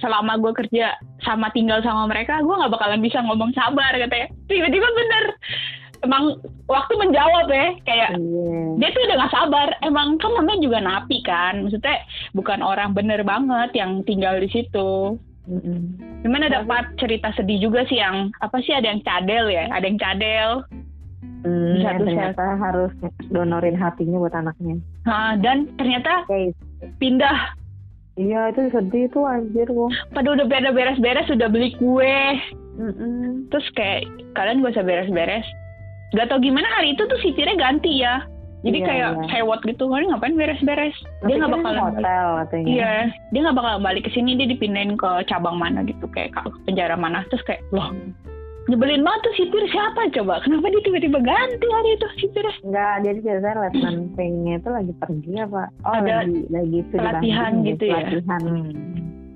[0.00, 4.28] Selama gue kerja sama tinggal sama mereka gue nggak bakalan bisa ngomong sabar katanya.
[4.48, 5.24] Tiba-tiba bener.
[6.02, 6.34] Emang
[6.66, 8.74] waktu menjawab ya kayak Iya.
[8.74, 9.68] dia tuh udah gak sabar.
[9.86, 11.62] Emang kan namanya juga napi kan.
[11.62, 12.02] Maksudnya
[12.34, 15.98] bukan orang bener banget yang tinggal di situ Mm-mm.
[16.22, 19.84] cuman ada part cerita sedih juga sih yang apa sih ada yang cadel ya ada
[19.84, 20.62] yang cadel
[21.42, 22.94] Hmm, satu ternyata harus
[23.26, 24.78] donorin hatinya buat anaknya.
[25.02, 26.54] Nah, dan ternyata Guys,
[27.02, 27.50] pindah
[28.14, 29.90] iya itu sedih tuh anjir gua.
[30.14, 32.38] pada udah ber- beres-beres sudah beli kue
[32.78, 33.50] Mm-mm.
[33.50, 34.06] terus kayak
[34.38, 35.42] kalian gak usah beres-beres
[36.14, 38.22] gak tau gimana hari itu tuh sipirnya ganti ya
[38.62, 39.26] jadi Iya, kayak iya.
[39.34, 40.96] sewot gitu kalian ngapain beres-beres
[41.26, 42.66] dia nggak kan bakalan hotel katanya.
[42.70, 42.94] Iya,
[43.34, 46.94] dia nggak bakal balik ke sini, dia dipindahin ke cabang mana gitu, kayak ke penjara
[46.94, 47.26] mana.
[47.26, 47.90] Terus kayak, loh,
[48.70, 50.38] nyebelin banget tuh sipir siapa coba?
[50.46, 52.54] Kenapa dia tiba-tiba ganti hari itu sipirnya?
[52.62, 55.62] Enggak, jadi ceritanya Letnan Pengnya itu lagi pergi apa?
[55.82, 57.98] Oh, Ada lagi lagi pelatihan banding gitu ya?
[57.98, 58.42] Pelatihan.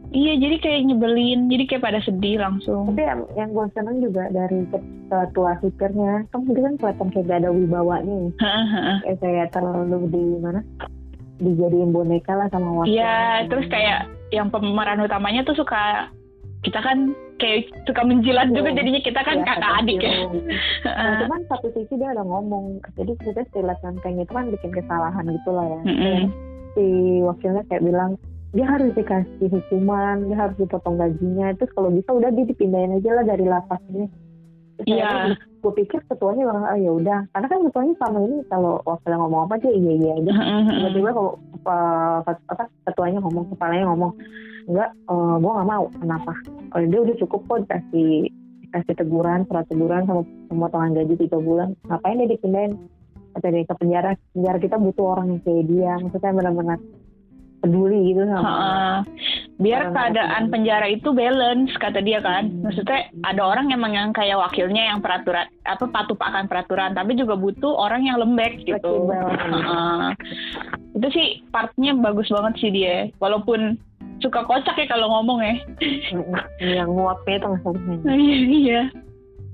[0.07, 2.89] Iya, jadi kayak nyebelin, jadi kayak pada sedih langsung.
[2.89, 7.27] Tapi yang, yang gue seneng juga dari ke- ketua sipirnya, kan dia kan kelihatan kayak
[7.27, 8.31] gak ada wibawanya ya.
[8.39, 8.95] Hahaha.
[9.03, 10.61] Kayak, kayak terlalu di mana?
[11.37, 12.97] Dijadiin boneka lah sama wakil.
[12.97, 13.99] Iya, terus kayak
[14.31, 16.09] yang pemeran utamanya tuh suka
[16.65, 18.79] kita kan kayak suka menjilat juga Iya.
[18.81, 20.15] jadinya kita kan Iya, kakak adik ya.
[20.97, 25.25] Nah, cuman satu sisi dia ada ngomong, jadi kita Letnan Peng itu kan bikin kesalahan
[25.29, 25.81] gitu lah ya.
[25.85, 26.21] Mm-mm.
[26.73, 26.85] si
[27.25, 28.21] wakilnya kayak bilang
[28.57, 31.53] dia harus dikasih hukuman, dia harus dipotong gajinya.
[31.61, 34.09] Terus kalau bisa udah dia dipindahin aja lah dari lapas ini.
[34.85, 35.09] Iya.
[35.09, 39.19] akhirnya gue pikir ketuanya bilang ah ya udah, karena kan ketuanya sama ini kalau wakilnya
[39.25, 40.33] ngomong apa dia iya iya aja.
[40.69, 41.33] Tiba-tiba kalau
[41.65, 44.13] uh, apa ketuanya ngomong, kepalanya ngomong
[44.69, 45.85] enggak, uh, gue nggak mau.
[45.97, 46.33] Kenapa?
[46.77, 48.29] Oh dia udah cukup kok dikasih
[48.69, 51.73] dikasih teguran, surat teguran sama pemotongan gaji tiga bulan.
[51.89, 52.73] Ngapain dia dipindahin?
[53.33, 54.11] Kata dia ke penjara.
[54.37, 55.93] Penjara kita butuh orang yang kayak dia.
[56.05, 56.79] Maksudnya benar-benar
[57.67, 58.47] peduli gitu sama.
[58.47, 58.95] Heeh.
[59.59, 62.47] Biar Orang keadaan penjara itu balance kata dia kan.
[62.47, 62.63] Hmm.
[62.63, 67.35] Maksudnya ada orang emang yang kayak wakilnya yang peraturan apa patuh akan peraturan, tapi juga
[67.35, 69.11] butuh orang yang lembek gitu.
[69.11, 70.15] Heeh.
[70.95, 73.11] Itu sih partnya bagus banget sih dia.
[73.19, 73.75] Walaupun
[74.23, 75.55] suka kocak ya kalau ngomong ya.
[76.63, 77.83] yang nguapnya itu salah
[78.63, 78.81] Iya.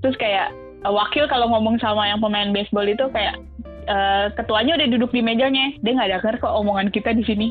[0.03, 0.53] Terus kayak
[0.91, 3.39] wakil kalau ngomong sama yang pemain baseball itu kayak
[3.85, 7.47] eh, ketuanya udah duduk di mejanya, dia nggak denger kok omongan kita di sini.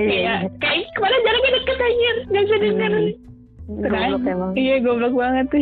[0.00, 0.50] Iya.
[0.60, 2.92] Kayak kayak ke mana jaraknya deket aja, nggak bisa denger.
[3.66, 4.50] Goblok emang.
[4.54, 5.60] Iya goblok banget tuh.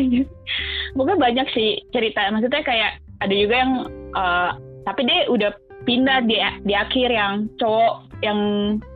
[0.95, 2.29] Pokoknya banyak sih cerita.
[2.31, 2.91] Maksudnya kayak
[3.25, 3.73] ada juga yang
[4.15, 4.51] eh,
[4.85, 5.51] tapi dia udah
[5.85, 8.39] pindah di di akhir yang cowok yang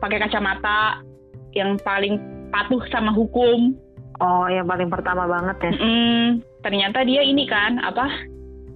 [0.01, 1.01] pakai kacamata
[1.57, 2.17] yang paling
[2.53, 3.73] patuh sama hukum.
[4.19, 5.71] Oh, yang paling pertama banget ya.
[5.79, 6.27] Mm,
[6.61, 8.09] ternyata dia ini kan apa?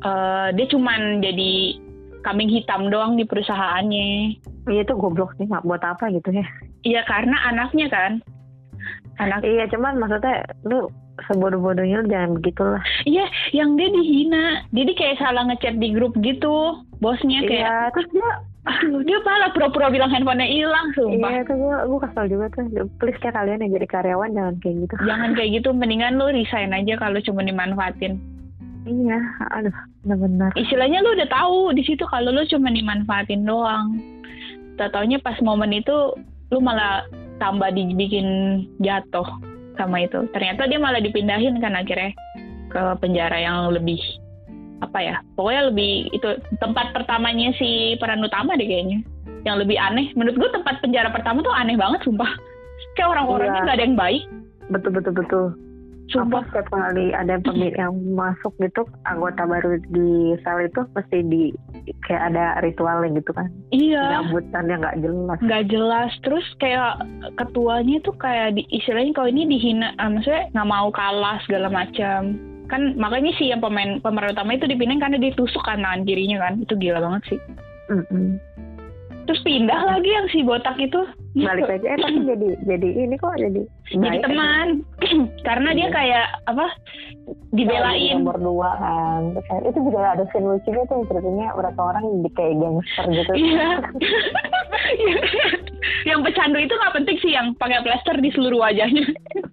[0.03, 1.79] eh, dia cuman jadi
[2.23, 4.39] kambing hitam doang di perusahaannya.
[4.71, 6.45] Iya itu goblok sih, nggak buat apa gitu ya.
[6.87, 8.23] Iya karena anaknya kan.
[9.21, 10.89] Anak Iya, cuman maksudnya lu
[11.29, 12.81] sebodoh-bodohnya lu jangan begitulah.
[13.05, 14.65] Iya, yang dia dihina.
[14.73, 16.81] Jadi kayak salah ngechat di grup gitu.
[16.97, 18.29] Bosnya kayak, Iya, terus dia
[18.63, 21.29] aduh dia malah pura-pura bilang handphonenya hilang, sumpah.
[21.29, 22.87] Iya, itu gue gue kesel juga tuh.
[22.97, 24.93] Please ya kalian yang jadi karyawan jangan kayak gitu.
[25.03, 28.17] Jangan kayak gitu, mendingan lu resign aja kalau cuma dimanfaatin.
[28.83, 29.19] Iya,
[29.55, 30.51] aduh, benar-benar.
[30.59, 33.95] Istilahnya lu udah tahu di situ kalau lu cuma dimanfaatin doang.
[34.75, 36.17] Tau-taunya pas momen itu
[36.51, 37.07] lu malah
[37.39, 38.27] tambah dibikin
[38.83, 39.25] jatuh
[39.79, 40.27] sama itu.
[40.35, 42.11] Ternyata dia malah dipindahin kan akhirnya
[42.69, 43.99] ke penjara yang lebih
[44.83, 45.15] apa ya?
[45.39, 48.99] Pokoknya lebih itu tempat pertamanya si peran utama deh kayaknya.
[49.47, 50.11] Yang lebih aneh.
[50.19, 52.31] Menurut gue tempat penjara pertama tuh aneh banget sumpah.
[52.99, 53.63] Kayak orang-orangnya Iya.
[53.63, 54.23] nggak ada yang baik.
[54.71, 55.45] Betul betul betul.
[56.13, 56.45] Sumpah.
[56.53, 61.49] Setiap kali ada pemil yang masuk gitu anggota baru di sel itu pasti di
[62.05, 63.49] kayak ada ritualnya gitu kan.
[63.73, 64.21] Iya.
[64.21, 65.39] Nyambutan yang nggak jelas.
[65.41, 67.01] nggak jelas terus kayak
[67.41, 72.37] ketuanya tuh kayak di, istilahnya kalau ini dihina ah, maksudnya nggak mau kalah segala macam
[72.71, 76.53] kan makanya sih yang pemain pemeran utama itu dipindahin karena ditusuk kan tangan kirinya kan
[76.63, 77.39] itu gila banget sih
[77.91, 78.39] Mm-mm.
[79.27, 83.35] terus pindah lagi yang si botak itu Balik lagi eh tapi jadi jadi ini kok
[83.37, 84.23] jadi jadi baik.
[84.23, 84.67] teman
[85.47, 86.65] karena dia kayak apa
[87.49, 92.29] dibelain nomor dua kan Terus itu juga ada scene lucunya tuh ceritanya berapa orang di
[92.31, 93.31] kayak gangster gitu
[94.83, 95.15] Iya.
[96.03, 99.03] yang pecandu itu nggak penting sih yang pakai plester di seluruh wajahnya.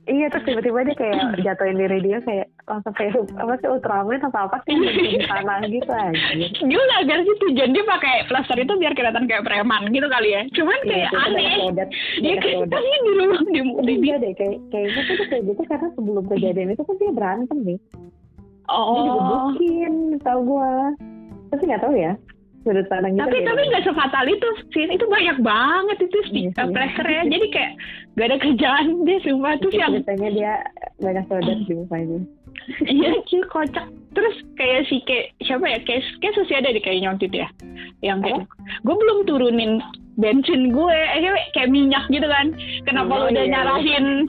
[0.05, 1.17] iya terus tiba-tiba dia kayak
[1.47, 4.91] jatuhin diri dia kayak langsung kayak apa sih Ultraman atau apa sih di
[5.23, 6.19] tanah gitu aja
[6.61, 10.29] Dia udah agak sih tujuan dia pakai plester itu biar kelihatan kayak preman gitu kali
[10.31, 10.43] ya.
[10.53, 11.51] Cuman kayak Iya, aneh.
[11.71, 11.87] Dia
[12.21, 12.71] banyak kayak rodet.
[12.71, 16.69] tanya di rumah di, di, Iya deh, kayak kayaknya tuh kayak gitu karena sebelum kejadian
[16.71, 17.79] itu kan dia berantem nih.
[17.81, 18.95] Dia Oh.
[19.03, 20.95] digebukin, tau gua.
[21.51, 22.15] Tapi nggak tahu ya.
[22.61, 23.49] Sudut pandang Tapi beda.
[23.51, 26.71] tapi nggak sefatal itu sih itu banyak banget itu sih Iya sih.
[26.71, 27.23] plesternya.
[27.27, 27.73] Jadi kayak
[28.15, 30.53] gak ada kerjaan dia sumpah terus Itu yang ceritanya dia
[31.01, 32.19] banyak rodet di mukanya.
[32.85, 36.99] Iya cuy kocak Terus kayak si kayak siapa ya Kayak, kayak susi ada deh kayak
[37.01, 37.47] nyontit ya
[38.01, 38.41] Yang kayak
[38.83, 39.79] Gue belum turunin
[40.17, 42.51] bensin gue eh, kayak, kayak minyak gitu kan
[42.83, 43.53] Kenapa Oh, lu udah iya.
[43.55, 44.27] nyarahin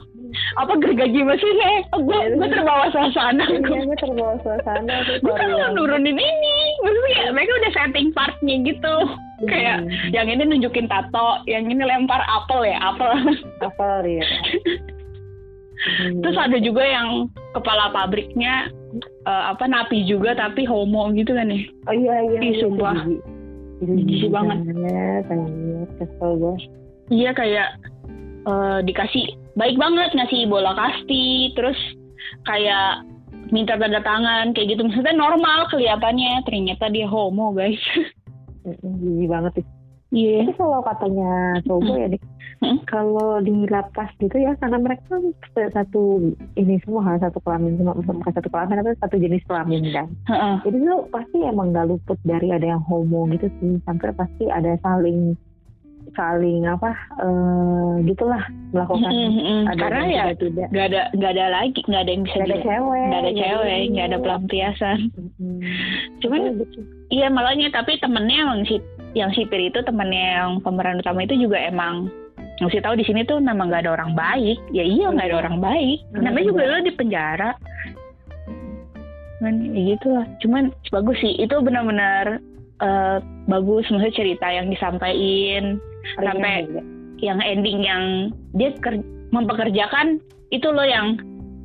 [0.55, 2.37] Apa gergaji mesinnya Gue Iya.
[2.37, 5.67] gue terbawa suasana Iya, Gue gue terbawa suasana gue kan ya.
[5.73, 8.95] nurunin ini Maksudnya kayak mereka udah setting partnya gitu
[9.41, 10.13] Kayak Hmm.
[10.13, 13.09] yang ini nunjukin tato Yang ini lempar apel ya Apel
[13.59, 14.21] Apa ya?
[15.81, 16.21] Hmm.
[16.21, 21.61] Terus ada juga yang kepala pabriknya eh, apa napi juga tapi homo gitu kan ya.
[21.87, 22.39] Oh iya iya.
[22.39, 22.97] Ih, iya, sumpah.
[23.81, 24.07] jijik.
[24.07, 24.57] Jijik banget.
[25.97, 26.55] Kesel gue.
[27.11, 27.69] Iya kayak
[28.47, 29.25] eh, dikasih
[29.55, 31.77] baik banget ngasih bola kasti terus
[32.47, 33.03] kayak
[33.51, 37.81] minta tanda tangan kayak gitu maksudnya normal kelihatannya ternyata dia homo guys.
[38.83, 39.65] Jijik banget sih.
[40.11, 40.51] Iya.
[40.51, 41.31] Tapi kalau katanya
[41.63, 42.21] Sobo ya nih,
[42.61, 42.77] Hmm.
[42.85, 45.17] kalau di lapas gitu ya, karena mereka
[45.73, 50.07] satu ini semua satu kelamin semua, bukan satu kelamin tapi satu jenis kelamin kan.
[50.29, 50.55] Heeh.
[50.69, 54.77] Jadi tuh pasti emang nggak luput dari ada yang homo gitu sih, sampai pasti ada
[54.85, 55.33] saling
[56.17, 56.91] saling apa
[57.23, 58.43] eh gitulah
[58.75, 59.69] melakukan Mm-mm.
[59.69, 62.59] ada Karena ya tidak nggak ada nggak ada lagi nggak ada yang bisa nggak ada
[62.61, 64.99] cewek nggak ada cewek nggak ada pelampiasan.
[65.17, 65.59] Mm-mm.
[66.19, 66.79] Cuman gitu.
[67.11, 68.75] Iya malahnya tapi temennya emang si
[69.11, 72.07] yang sipir itu temennya yang pemeran utama itu juga emang
[72.61, 74.57] ngasih tahu di sini tuh nama nggak ada orang baik.
[74.69, 75.41] Ya iya nggak ada Iya.
[75.43, 75.97] orang baik.
[76.13, 76.71] Hmm, namanya juga iya.
[76.71, 77.51] lo di penjara.
[79.41, 81.33] Kan ya gitu lah cuman bagus sih.
[81.41, 82.37] Itu benar-benar
[82.81, 83.17] eh,
[83.49, 83.89] bagus.
[83.89, 85.81] Maksudnya cerita yang disampaikan.
[86.17, 86.81] Ringan sampai juga.
[87.21, 88.03] yang ending yang
[88.57, 90.17] dia ker- mempekerjakan
[90.49, 91.17] itu loh yang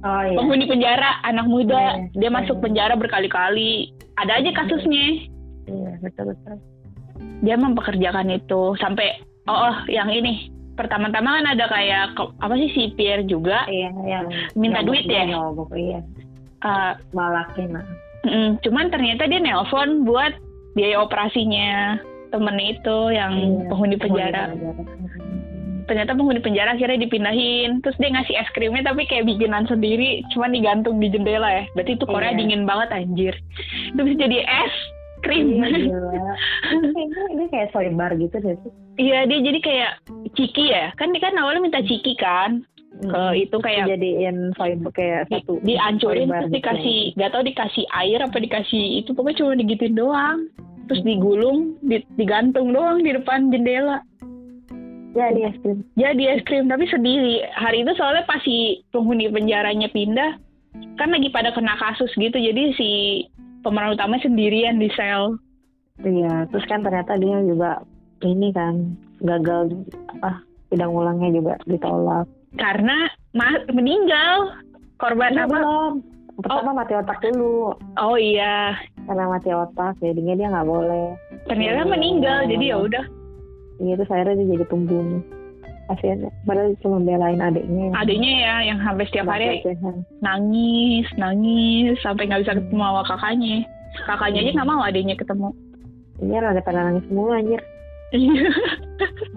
[0.05, 0.37] oh iya.
[0.37, 2.09] penghuni penjara anak muda.
[2.09, 2.37] Iya, dia iya.
[2.37, 3.93] masuk penjara berkali-kali.
[4.17, 5.29] Ada aja kasusnya.
[5.69, 6.57] Iya betul betul.
[7.45, 8.77] Dia mempekerjakan itu.
[8.81, 12.05] Sampai oh, oh yang ini pertama-tama kan ada kayak
[12.39, 13.65] apa sih sipir juga?
[13.67, 15.25] Iya yang Minta nyogok duit ya?
[15.25, 16.01] nyogok, iya.
[16.59, 17.85] Eh, malakin lah
[18.23, 20.35] mm, cuman ternyata dia nelpon buat
[20.73, 24.51] biaya operasinya temennya itu yang Iya, penghuni penjara.
[24.51, 24.83] penjara.
[25.87, 27.79] ternyata penghuni penjara akhirnya dipindahin.
[27.79, 31.65] Terus dia ngasih es krimnya tapi kayak bikinan sendiri cuman digantung di jendela ya.
[31.79, 32.39] Berarti itu Korea Iya.
[32.43, 33.35] dingin banget anjir.
[33.95, 34.75] Itu bisa jadi es
[35.27, 35.67] krim Iya.
[36.73, 38.73] Ini kayaknya kayak soy bar gitu deh sih.
[38.97, 39.93] Iya dia jadi kayak
[40.33, 42.62] ciki ya kan dia kan awalnya minta ciki kan
[42.97, 46.57] ke itu kayak jadiin soy kayak satu dihancurin terus gitu.
[46.57, 50.39] dikasih nggak tahu dikasih air apa dikasih itu pokoknya cuma digituin doang
[50.89, 54.01] terus digulung di- digantung doang di depan jendela
[55.12, 55.81] Ya di es krim.
[55.93, 60.37] jadi es krim tapi sendiri hari itu soalnya pas si penghuni penjaranya pindah
[60.97, 63.25] kan lagi pada kena kasus gitu jadi si
[63.67, 65.35] pemeran utama sendirian di sel
[65.99, 67.81] Iya, terus kan ternyata dia juga
[68.21, 69.73] ini kan gagal
[70.13, 72.29] apa sidang ulangnya juga ditolak.
[72.55, 72.95] karena
[73.33, 74.55] ma- meninggal
[74.97, 75.93] korban Enggak, apa belum.
[76.37, 77.73] Pertama mati otak dulu.
[77.97, 81.07] oh iya Karena mati otak jadinya dia nggak boleh.
[81.45, 81.89] ternyata Oh.
[81.89, 83.05] meninggal jadi ya udah
[83.77, 85.21] Iya terus akhirnya dia jadi pembunuh.
[85.87, 86.31] Kasian ya.
[86.42, 87.94] Padahal cuma belain adiknya.
[87.94, 89.62] adiknya ya yang sampai setiap hari
[90.18, 93.57] nangis nangis sampai nggak bisa ketemu sama kakaknya
[94.03, 95.49] kakaknya aja nggak mau adiknya ketemu
[96.16, 97.61] Iya ada pada nangis semua anjir.
[98.09, 98.49] Iya.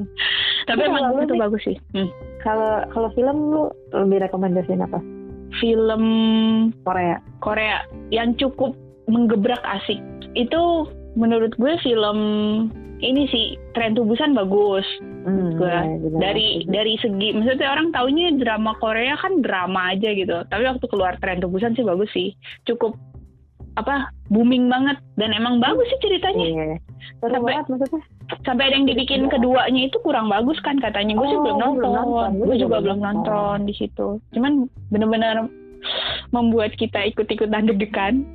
[0.69, 2.09] tapi emang itu nih- bagus sih Hmm.
[2.39, 4.99] Kalau kalau film lu lebih rekomendasiin apa?
[5.57, 6.03] film
[6.81, 7.17] Korea.
[7.41, 9.97] Korea yang cukup menggebrak asik
[10.33, 10.62] itu
[11.13, 12.17] menurut gue film
[13.00, 14.86] ini sih tren tubusan bagus
[15.19, 16.17] Hmm, Gua iya, juga.
[16.22, 21.15] dari dari segi maksudnya orang taunya drama Korea kan drama aja gitu tapi waktu keluar
[21.17, 22.32] tren tubusan sih bagus sih
[22.63, 22.95] cukup
[23.76, 26.65] apa booming banget dan emang bagus sih ceritanya Iya.
[27.19, 28.02] Cocok Sampai- banget maksudnya.
[28.39, 31.67] sampai ada yang dibikin keduanya itu kurang bagus kan katanya gue sih Oh, belum lu
[31.74, 32.30] belum nonton, nonton.
[32.34, 33.28] Gue gue juga belum nonton.
[33.28, 34.52] nonton di situ cuman
[34.89, 35.36] bener-bener
[36.30, 38.26] membuat kita ikut-ikutan deg-degan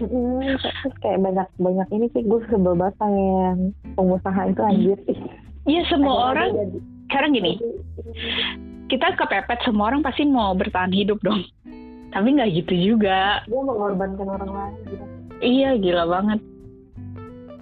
[0.00, 2.96] Mm, terus kayak banyak banyak ini sih gue sebel banget
[3.94, 4.98] pengusaha itu anjir.
[5.62, 7.52] Iya semua orang dia jadi- sekarang gini
[8.86, 11.44] kita kepepet semua orang pasti mau bertahan hidup dong.
[12.10, 13.44] Tapi nggak gitu juga.
[13.44, 15.04] dia mengorbankan orang lain gitu
[15.38, 16.40] Iya gila banget.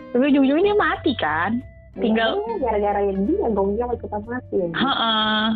[0.08, 1.52] Tapi ujung-ujungnya dia mati kan.
[1.94, 4.68] Tinggal- Ya, gara-gara dia gongnya ikutan mati ya.
[4.72, 5.46] Heeh.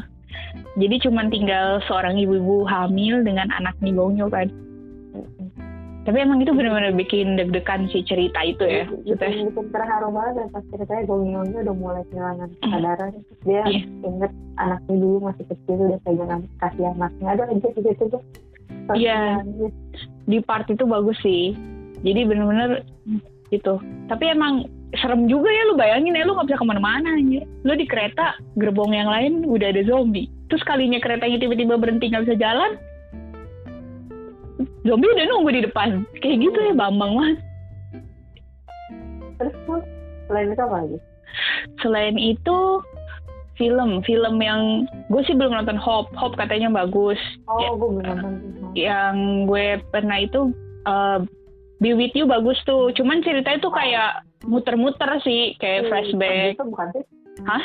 [0.76, 4.48] Jadi cuman tinggal seorang ibu-ibu hamil dengan anaknya Gongyo kan.
[6.02, 8.90] Tapi emang itu benar-benar bikin deg-degan si cerita itu ya.
[8.90, 13.10] Maksudnya, bikin, bikin terharu banget dan pas ceritanya Gongnya udah mulai kehilangan kesadaran
[13.46, 13.80] dia Iya.
[14.02, 18.22] inget anaknya dulu masih kecil udah pegangan kasih anaknya ada aja di situ tuh
[18.98, 19.46] Iya.
[20.26, 21.54] di part itu bagus sih.
[22.02, 22.82] Jadi bener-bener
[23.54, 23.78] gitu.
[24.10, 24.66] Tapi emang
[25.00, 27.44] serem juga ya lu bayangin ya lu nggak bisa ke mana-mana anjir.
[27.64, 30.28] Lu di kereta gerbong yang lain udah ada zombie.
[30.52, 32.76] Terus kalinya keretanya tiba-tiba berhenti nggak bisa jalan.
[34.84, 36.04] Zombie udah nunggu di depan.
[36.20, 37.38] Kayak gitu ya Bambang mas.
[39.40, 39.82] terus tuh
[40.30, 40.98] selain itu apa lagi
[41.82, 42.58] Selain itu
[43.58, 47.18] film film yang gue sih belum nonton Hop Hop katanya bagus.
[47.50, 48.34] oh Ya, gue belum nonton
[48.76, 50.52] yang gue pernah itu
[50.84, 51.24] uh,
[51.82, 52.94] Be With You bagus tuh.
[52.94, 56.58] Cuman ceritanya tuh kayak muter-muter sih, kayak flashback.
[56.58, 57.04] itu bukan sih
[57.46, 57.64] Hah?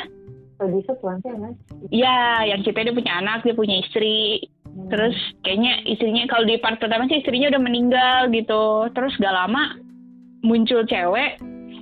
[0.58, 1.52] Itu bukan sih kan
[1.94, 2.18] Iya,
[2.50, 4.42] yang ceritanya dia punya anak, dia punya istri.
[4.66, 4.90] Hmm.
[4.90, 8.90] Terus kayaknya istrinya kalau di part pertama sih istrinya udah meninggal gitu.
[8.94, 9.78] Terus gak lama
[10.42, 11.38] muncul cewek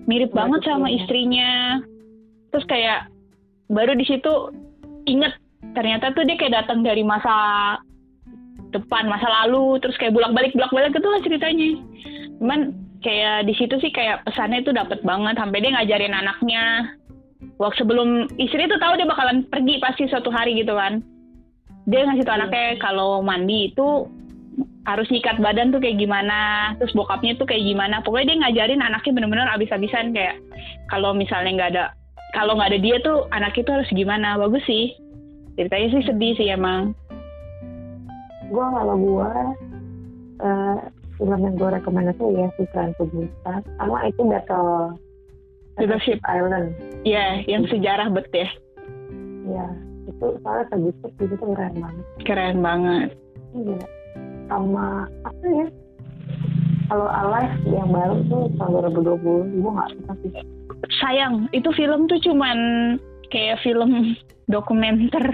[0.06, 1.00] mirip Mirip banget sama istrinya.
[1.02, 1.50] istrinya.
[2.52, 3.00] Terus kayak
[3.68, 4.32] baru di situ
[5.10, 5.34] inget
[5.74, 7.34] ternyata tuh dia kayak datang dari masa
[8.70, 11.68] depan, masa lalu, terus kayak bolak-balik bolak-balik gitu lah ceritanya.
[12.40, 12.60] Cuman
[13.06, 16.64] kayak di situ sih kayak pesannya itu dapet banget sampai dia ngajarin anaknya.
[17.62, 20.98] Waktu sebelum istri tuh tahu dia bakalan pergi pasti suatu hari gitu kan.
[21.86, 22.50] Dia ngasih tau Iya.
[22.50, 24.10] anaknya kalau mandi itu
[24.86, 28.02] harus nyikat badan tuh kayak gimana, terus bokapnya tuh kayak gimana.
[28.02, 30.42] Pokoknya dia ngajarin anaknya bener-bener abis-abisan kayak
[30.90, 31.84] kalau misalnya nggak ada
[32.34, 34.34] kalau nggak ada dia tuh anak itu harus gimana.
[34.34, 34.90] Bagus sih.
[35.54, 36.90] Ceritanya sih sedih sih emang.
[38.46, 39.30] gue kalau gue
[40.38, 40.78] eh
[41.16, 44.96] film yang gue rekomendasi ya si Tren Buta sama itu Battle
[45.76, 46.20] Battleship.
[46.24, 46.72] Island
[47.04, 48.48] Ya, yang sejarah bet ya.
[49.46, 49.66] ya
[50.06, 53.08] itu soalnya Agustus itu tuh keren banget Keren banget.
[53.52, 53.78] Iya.
[54.46, 55.66] sama apa ya
[56.86, 60.32] kalau Alive yang baru tuh tahun 2020 gue nggak suka sih
[61.02, 62.58] Sayang, itu film tuh cuman
[63.32, 64.14] kayak film
[64.46, 65.24] dokumenter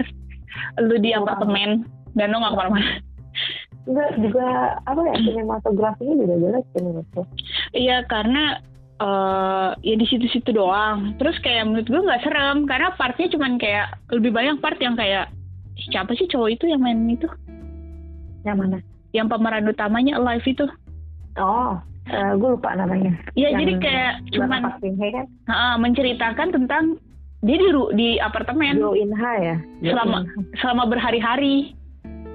[0.81, 1.27] lu di Kurang.
[1.29, 1.69] apartemen
[2.15, 2.91] dan lu nggak ke mana-mana.
[3.83, 4.47] Enggak juga
[4.87, 7.21] apa ya sinematografinya juga jelek sih menurutku
[7.73, 8.43] Iya karena
[9.01, 11.17] eh ya di situ-situ doang.
[11.17, 15.27] Terus kayak menurut gue nggak serem karena partnya cuman kayak lebih banyak part yang kayak
[15.89, 17.27] siapa sih cowok itu yang main itu?
[18.43, 18.79] yang mana?
[19.15, 20.65] Yang pemeran utamanya Alive itu.
[21.39, 21.79] oh
[22.11, 23.15] gue lupa namanya.
[23.33, 25.25] Iya jadi kayak cuman kan?
[25.47, 26.83] Ah, menceritakan tentang
[27.41, 28.77] dia di di apartemen.
[28.79, 29.55] Jo In ya?
[29.81, 31.73] Selama- In selama berhari-hari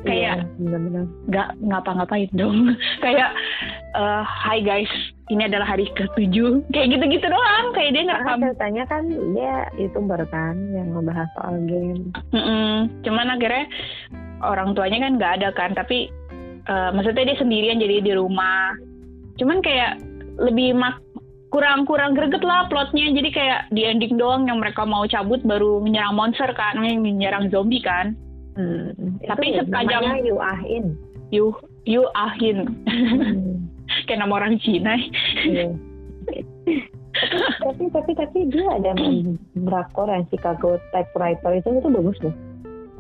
[0.07, 2.77] kayak Iya, bener-bener nggak ngapa-ngapain dong.
[3.05, 3.31] Kayak
[3.99, 4.93] eh hai guys
[5.33, 6.63] ini adalah hari ketujuh.
[6.71, 7.67] Kayak gitu-gitu doang.
[7.75, 8.39] Kayak dia ngerekam.
[8.45, 9.03] ceritanya kan
[9.35, 12.13] dia youtuber kan yang ngebahas soal game.
[12.31, 12.93] Mm-mm.
[13.03, 13.67] cuman akhirnya
[14.45, 16.13] orang tuanya kan nggak ada kan tapi
[16.69, 18.77] eh, maksudnya dia sendirian jadi di rumah.
[19.39, 19.99] Cuman kayak
[20.39, 21.03] lebih mak
[21.49, 23.09] kurang-kurang greget lah plotnya.
[23.11, 27.83] Jadi kayak di ending doang yang mereka mau cabut baru menyerang monster kan menyerang zombie
[27.83, 28.15] kan
[28.59, 28.91] Hmm,
[29.23, 30.99] Tapi itu sepanjang- Yu Ah In.
[31.31, 33.69] Yu Yu Ahin Hmm,
[34.09, 34.97] kayak nama orang Cina
[35.45, 35.71] iya.
[37.65, 42.35] tapi tapi tapi dia ada main drakor yang Chicago Typewriter itu itu bagus loh.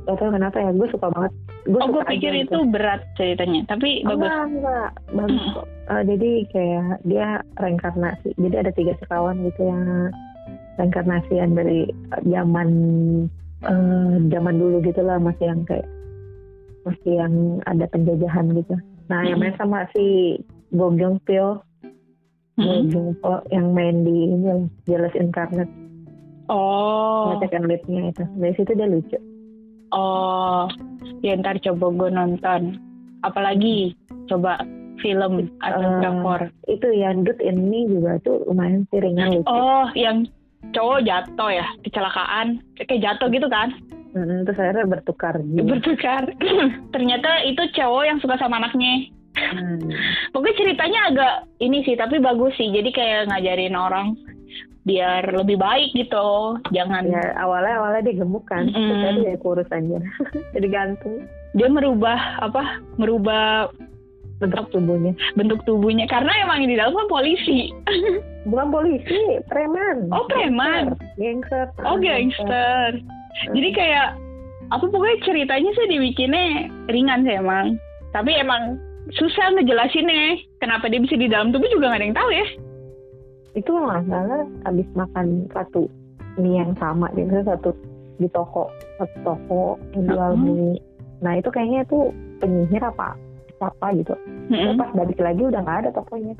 [0.04, 1.32] Gak tau kenapa ya, gue suka banget.
[1.68, 4.90] Gue oh gue pikir aja itu berat ceritanya tapi Oh, bagus enggak, enggak.
[5.12, 5.66] Bagus kok.
[5.68, 8.28] Eh, jadi kayak dia reinkarnasi.
[8.34, 9.84] Jadi ada tiga sekawan gitu yang
[10.76, 12.68] reinkarnasian dari eh, zaman
[13.66, 15.88] eh, zaman dulu gitu lah masih yang kayak
[16.86, 17.34] masih yang
[17.66, 18.74] ada penjajahan gitu.
[19.08, 20.36] Nah yang main sama si
[20.76, 21.64] Go Jong Pyo,
[22.60, 25.72] Go Po yang main di ini Jealous Incarnate,
[26.52, 27.40] oh oh.
[27.40, 28.24] second lead-nya itu.
[28.36, 29.18] Dari situ dia lucu.
[29.88, 30.68] Oh,
[31.24, 32.76] ya ntar coba gue nonton.
[33.24, 33.96] Apalagi
[34.28, 34.60] coba
[35.00, 36.40] film atau Eh, drakor.
[36.68, 39.48] Itu yang Dude ini juga tuh lumayan sih ringan lucu.
[39.48, 40.28] Oh, yang
[40.72, 43.72] cowok jatuh ya, kecelakaan, kayak jatuh gitu kan?
[44.16, 45.68] Mm, terus akhirnya bertukar gitu.
[45.68, 46.22] Bertukar.
[46.94, 49.12] Ternyata itu cowok yang suka sama anaknya.
[49.36, 49.78] Hmm.
[50.32, 52.72] Pokoknya ceritanya agak ini sih, tapi bagus sih.
[52.72, 54.16] Jadi kayak ngajarin orang
[54.88, 56.56] biar lebih baik gitu.
[56.72, 58.88] Jangan Ya awalnya awalnya dia gemuk kan, Mm-mm.
[58.88, 59.98] terus dia kurus aja,
[60.56, 62.80] jadi gantung dia merubah apa?
[62.96, 63.68] Merubah
[64.38, 65.12] bentuk tubuhnya.
[65.34, 67.74] bentuk tubuhnya karena emang di dalam kan polisi.
[68.50, 70.08] Bukan polisi, preman.
[70.14, 70.94] Oh, preman.
[71.18, 71.68] Gangster.
[71.84, 73.02] Oh gangster.
[73.52, 74.16] Jadi kayak
[74.68, 77.80] apa pokoknya ceritanya sih dibikinnya ringan sih emang
[78.12, 78.76] tapi emang
[79.16, 82.46] susah ngejelasinnya kenapa dia bisa di dalam tubuh juga gak ada yang tahu ya
[83.56, 85.88] itu masalah habis makan satu
[86.36, 87.72] mie yang sama gitu satu
[88.20, 88.68] di toko
[89.00, 89.64] satu toko
[89.96, 90.44] yang jual Hmm.
[90.44, 90.76] mie
[91.24, 93.16] nah itu kayaknya itu penyihir apa
[93.58, 94.14] siapa gitu
[94.48, 94.76] Mm-mm.
[94.76, 96.34] pas balik lagi udah nggak ada tokonya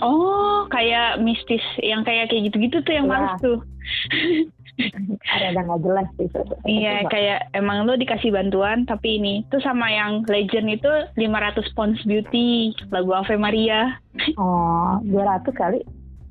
[0.00, 3.12] oh kayak mistis yang kayak kayak gitu-gitu tuh yang Ya.
[3.14, 3.58] males tuh
[5.38, 6.26] ada nggak jelas sih
[6.66, 12.02] Iya, kayak emang lo dikasih bantuan, tapi ini tuh sama yang Legend itu 500 pounds
[12.02, 13.94] beauty, lagu Ave Maria.
[14.42, 15.80] oh 200 kali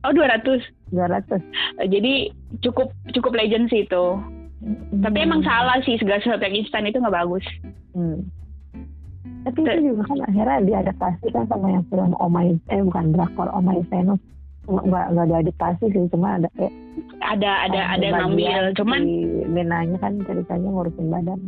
[0.04, 0.60] Oh, 200.
[0.91, 1.39] 200
[1.80, 2.14] Eh, Jadi
[2.60, 4.06] cukup cukup Legend sih itu.
[5.00, 7.46] Tapi emang salah sih segala sesuatu yang instan itu nggak bagus.
[7.96, 8.28] Hmm.
[9.43, 13.80] Tapi itu juga kan akhirnya diadaptasi kan sama yang film Omai, eh bukan drakor Omai
[13.88, 14.19] Venus.
[14.63, 16.74] Cuma nggak nggak diadaptasi sih, cuma ada kayak
[17.24, 19.15] Ada ada ada yang ngambil, cuman si
[19.51, 21.39] Benanya kan ceritanya ngurusin badan.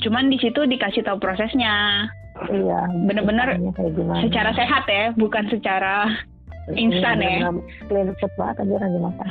[0.00, 2.08] cuman di situ dikasih tahu prosesnya
[2.48, 2.88] Iya.
[3.06, 3.60] Bener-bener
[4.24, 6.08] secara sehat ya, bukan secara
[6.74, 7.52] instan ya.
[7.86, 9.28] Clean banget aja lagi makan.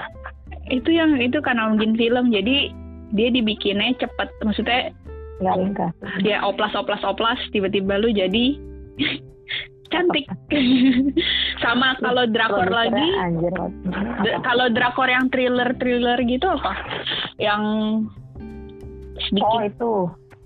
[0.69, 2.69] itu yang itu karena mungkin film jadi
[3.11, 4.93] dia dibikinnya cepet maksudnya
[5.41, 5.93] Nggak ringkas.
[6.21, 8.45] dia oplas oplas oplas tiba-tiba lu jadi
[9.91, 10.23] cantik
[11.63, 13.03] sama kalau drakor lagi
[14.39, 16.73] kalau drakor yang thriller thriller gitu apa
[17.37, 17.61] yang
[19.13, 19.91] Oh sedikit itu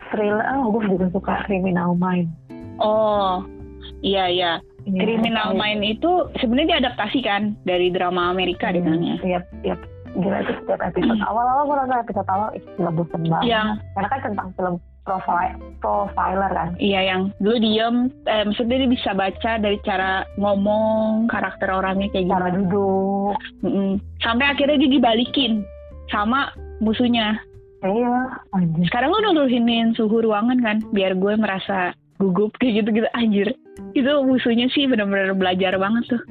[0.09, 0.43] thriller.
[0.53, 2.27] Oh gue juga suka Criminal Minds.
[2.77, 3.39] oh
[4.01, 4.51] iya iya
[4.83, 9.75] Ini Criminal kayak- Mind itu sebenarnya diadaptasi kan dari drama Amerika deh kayaknya Iya, iya.
[10.15, 11.19] Gila itu setiap episode.
[11.27, 13.45] Awal-awal gue nonton episode awal, ih gila bosen banget.
[13.51, 16.69] yang Karena kan tentang film profile, profiler kan.
[16.81, 17.95] Iya yang dulu diem,
[18.25, 22.57] eh, maksudnya dia bisa baca dari cara ngomong karakter orangnya kayak Cara gimana.
[22.57, 23.35] duduk.
[23.61, 23.91] Mm-mm.
[24.23, 25.61] Sampai akhirnya dia dibalikin
[26.09, 26.49] sama
[26.81, 27.37] musuhnya.
[27.85, 28.81] Iya, anjir.
[28.89, 33.53] Sekarang lu nurunin suhu ruangan kan, biar gue merasa gugup kayak gitu-gitu anjir.
[33.93, 36.21] Itu musuhnya sih benar-benar belajar banget tuh.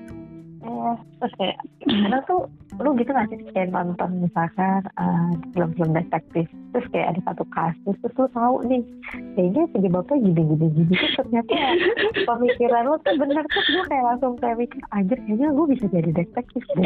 [0.65, 2.41] Iya, terus kayak kadang tuh
[2.81, 3.39] lu gitu gak sih?
[3.55, 8.83] Kayak nonton misalkan eh, film-film detektif terus kayak ada satu kasus terus lu tahu nih
[9.39, 11.55] kayaknya penyebabnya gini gini terus ternyata
[12.27, 13.45] pemikiran lu tuh bener.
[13.47, 16.83] Terus gue kayak langsung kayak mikir anjir kayaknya gue bisa jadi detektif deh.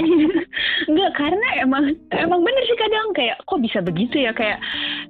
[0.93, 4.33] Enggak, karena emang emang bener sih kadang kayak kok bisa begitu ya?
[4.37, 4.61] Kayak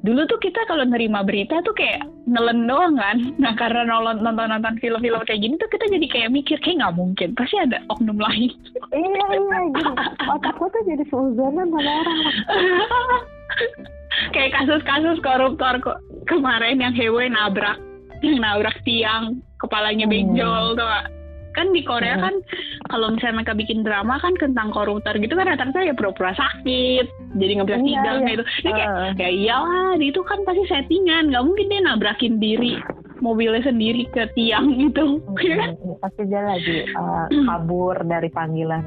[0.06, 3.16] dulu tuh kita kalau nerima berita tuh kayak nelen doang kan.
[3.42, 6.96] Nah karena nonton nonton nonton film-film kayak gini tuh kita jadi kayak mikir kayak nggak
[6.96, 8.50] mungkin pasti ada oknum lain.
[8.94, 9.92] iya iya gitu
[10.28, 12.18] otak gue tuh jadi seuzonan sama orang
[14.34, 17.78] kayak kasus-kasus koruptor kok kemarin yang hewe nabrak
[18.20, 20.14] yang nabrak tiang kepalanya Hmm.
[20.14, 20.86] benjol tuh
[21.56, 22.22] kan di Korea Hmm.
[22.22, 22.34] kan
[22.86, 27.50] kalau misalnya mereka bikin drama kan tentang koruptor gitu kan rata-rata ya pura-pura sakit jadi
[27.58, 28.34] nggak bisa Iya, sidang iya.
[28.38, 28.88] Dia kayak
[29.18, 32.78] ya iyalah itu kan pasti settingan nggak mungkin dia nabrakin diri
[33.20, 35.22] mobilnya sendiri ke tiang gitu.
[35.22, 38.84] Hmm, pasti dia lagi eh, kabur dari panggilan.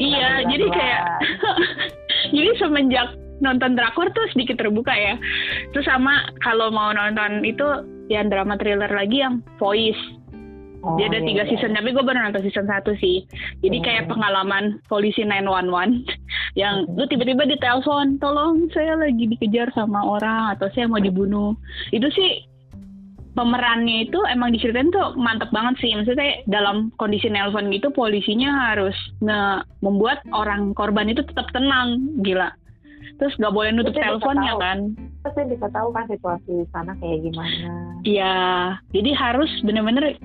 [0.00, 1.04] Iya panggilan jadi kayak
[2.36, 3.08] jadi semenjak
[3.38, 5.14] nonton drakor tuh sedikit terbuka ya.
[5.74, 7.66] Terus sama kalau mau nonton itu
[8.10, 9.98] yang drama thriller lagi yang Voice.
[10.78, 11.50] Oh, dia ada iya, tiga iya.
[11.50, 13.26] season tapi gue baru nonton season satu sih.
[13.66, 13.86] Jadi Hmm.
[13.86, 16.06] kayak pengalaman polisi 911
[16.60, 21.58] yang lu tiba-tiba ditelepon tolong saya lagi dikejar sama orang atau saya mau dibunuh.
[21.90, 22.46] Itu sih
[23.38, 25.94] pemerannya itu emang diceritain tuh mantep banget sih.
[25.94, 32.50] Maksudnya dalam kondisi nelpon gitu polisinya harus nge membuat orang korban itu tetap tenang gila.
[33.22, 34.78] Terus gak boleh nutup Terus teleponnya kan.
[35.22, 37.70] Terus dia bisa tahu kan situasi sana kayak gimana.
[38.02, 38.38] Iya,
[38.90, 40.18] jadi harus bener-bener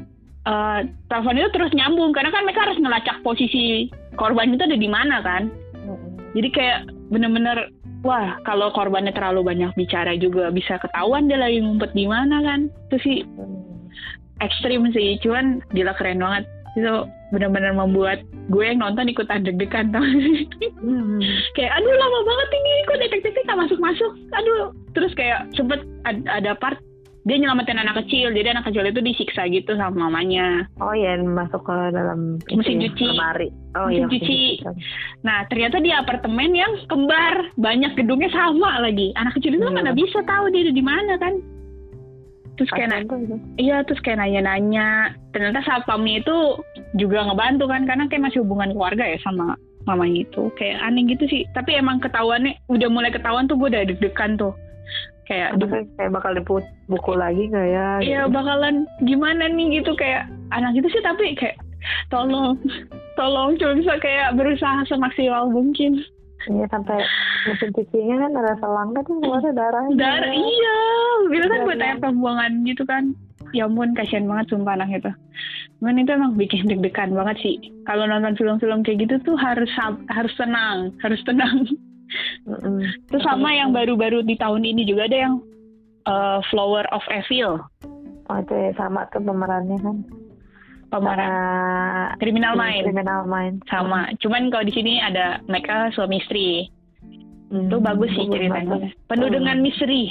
[0.49, 4.89] eh, telepon itu terus nyambung karena kan mereka harus ngelacak posisi korban itu ada di
[4.89, 5.53] mana kan.
[6.33, 7.69] Jadi kayak bener-bener
[8.03, 12.67] wah kalau korbannya terlalu banyak bicara juga bisa ketahuan dia lagi ngumpet di mana kan.
[12.91, 13.17] Itu sih
[14.43, 16.43] ekstrim sih, cuman gila keren banget.
[16.75, 20.03] Itu bener-bener membuat gue yang nonton ikutan deg-degan tau.
[20.83, 21.23] Hmm.
[21.55, 24.11] kayak aduh lama banget ini kok detektifnya nggak masuk-masuk.
[24.35, 26.77] Aduh, terus kayak sempet ad- ada part
[27.23, 30.67] dia nyelamatin anak kecil jadi anak kecil itu disiksa gitu sama mamanya.
[30.83, 33.05] Oh iya, masuk ke dalam Mesin ya, cuci.
[33.15, 33.49] lemari.
[33.73, 34.41] Oh Mesin iya, cuci.
[35.23, 39.15] nah ternyata di apartemen yang kembar banyak gedungnya sama lagi.
[39.15, 39.71] Anak kecil itu Iya.
[39.71, 41.33] mana bisa tahu dia ada di mana kan?
[42.53, 43.07] Terus kayak na-
[43.57, 45.15] iya terus kayak nanya-nanya.
[45.31, 46.37] Ternyata satpamnya itu
[46.99, 47.87] juga ngebantu kan?
[47.87, 49.55] Karena kayak masih hubungan keluarga ya sama
[49.87, 50.51] mamanya itu.
[50.59, 51.47] Kayak aneh gitu sih.
[51.55, 54.53] Tapi emang ketahuannya udah mulai ketahuan tuh gue udah deg-degan tuh
[55.23, 57.87] kayak Aduh, kayak bakal dipukul lagi nggak ya?
[57.99, 58.33] Iya gitu.
[58.33, 61.57] bakalan gimana nih gitu kayak anak itu sih tapi kayak
[62.07, 62.55] tolong
[63.13, 66.03] tolong cuma bisa kayak berusaha semaksimal mungkin
[66.43, 66.99] Iya sampai
[67.47, 69.95] mesin cucinya kan ada selang kan keluar darahnya.
[69.95, 70.77] dan iya
[71.31, 71.87] bilang kan Iya, buat iya.
[71.87, 73.03] air pembuangan gitu kan
[73.53, 75.11] ya ampun kasihan banget sumpah anak itu
[75.79, 77.55] cuman itu emang bikin deg-degan banget sih
[77.85, 79.71] kalau nonton film-film kayak gitu tuh harus
[80.09, 81.63] harus tenang harus tenang
[82.45, 82.83] Mm-mm.
[83.09, 85.35] Terus sama yang baru-baru di tahun ini juga ada yang
[86.05, 87.59] uh, Flower of Evil.
[88.27, 89.97] Oh itu ya, sama tuh pemerannya kan.
[90.87, 91.25] pemeran.
[91.25, 93.61] Sama Criminal Minds Criminal Minds.
[93.65, 93.99] sama.
[94.21, 96.69] Cuman kalau di sini ada mereka suami istri.
[97.49, 98.77] Hmm, itu bagus sih bagus ceritanya.
[99.09, 99.35] penuh Hmm.
[99.41, 100.03] dengan misteri.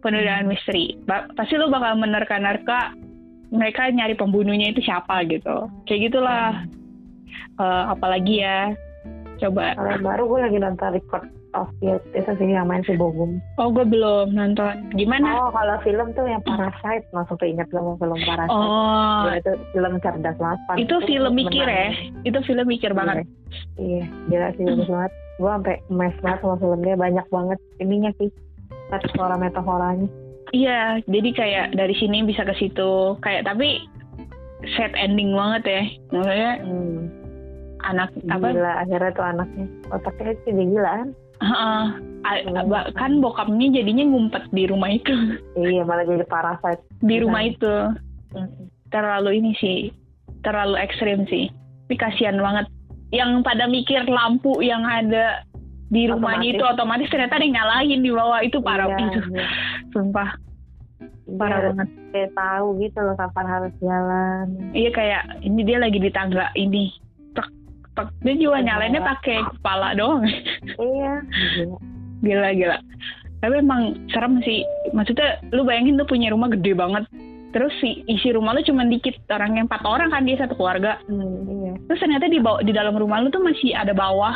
[0.00, 0.96] Penuh dengan misteri.
[1.04, 2.96] Ba- pasti lo bakal menerka-nerka
[3.52, 5.68] mereka nyari pembunuhnya itu siapa gitu.
[5.84, 6.64] Kayak gitulah.
[7.54, 8.72] Eh, apalagi ya
[9.44, 12.92] coba Kalau yang baru gue lagi nonton Record of Youth itu sih yang main si
[12.92, 13.38] Bogum.
[13.56, 18.18] oh gue belum nonton gimana Oh kalau film tuh yang Parasite langsung keinget sama film
[18.18, 18.50] Parasite.
[18.50, 20.58] oh Gila, itu film cerdas banget.
[20.64, 20.76] Pan.
[20.76, 21.88] itu film mikir ya
[22.22, 23.28] itu film mikir banget
[23.76, 25.12] Iya, gila sih bagus banget.
[25.34, 28.26] Gue sampai mes banget sama filmnya banyak banget ininya sih.
[28.84, 30.10] Metafora metaforanya.
[30.50, 33.14] Iya, jadi kayak dari sini bisa ke situ.
[33.18, 33.78] Kayak tapi
[34.74, 35.82] sad ending banget ya.
[36.10, 36.98] Maksudnya Hmm.
[37.84, 38.46] Anak apa?
[38.50, 41.08] Gila akhirnya tuh anaknya otaknya sih kan.
[42.24, 42.62] Iya.
[42.64, 45.12] ba- kan bokapnya jadinya ngumpet di rumah itu.
[45.54, 46.80] Iya malah jadi Parasite.
[47.04, 47.22] di Iya.
[47.22, 47.74] rumah itu.
[48.32, 48.50] Hmm.
[48.88, 49.78] Terlalu ini sih.
[50.40, 51.50] Terlalu ekstrim sih.
[51.84, 52.66] Tapi kasihan banget.
[53.12, 55.44] Yang pada mikir lampu yang ada
[55.86, 56.58] di rumahnya Otomatis.
[56.58, 59.20] itu otomatis ternyata ada yang nyalain di bawah itu parah Iya, itu.
[59.30, 59.46] iya.
[59.92, 60.28] Sumpah
[61.38, 61.88] parah Dia banget.
[62.10, 64.46] kayak tahu gitu loh kapan harus jalan.
[64.72, 66.88] Iya kayak ini dia lagi di tangga ini.
[67.94, 68.66] Dia juga Iya.
[68.66, 70.22] nyalainnya pakai kepala doang.
[70.82, 71.12] Iya.
[71.54, 71.76] Gila.
[72.20, 72.76] gila gila.
[73.38, 74.64] Tapi emang serem sih.
[74.90, 77.04] Maksudnya lu bayangin tuh punya rumah gede banget.
[77.52, 80.98] Terus si isi rumah lu cuma dikit orang yang empat orang kan dia satu keluarga.
[81.06, 81.72] Hmm, iya.
[81.86, 84.34] Terus ternyata di bawah, di dalam rumah lu tuh masih ada bawah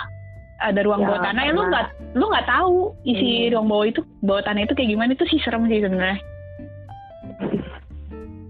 [0.58, 1.86] ada ruang Ya, bawah tanah ya lu nggak
[2.18, 2.74] lu nggak tahu
[3.06, 3.54] isi Iya.
[3.54, 6.18] ruang bawah itu bawah tanah itu kayak gimana itu sih serem sih sebenarnya.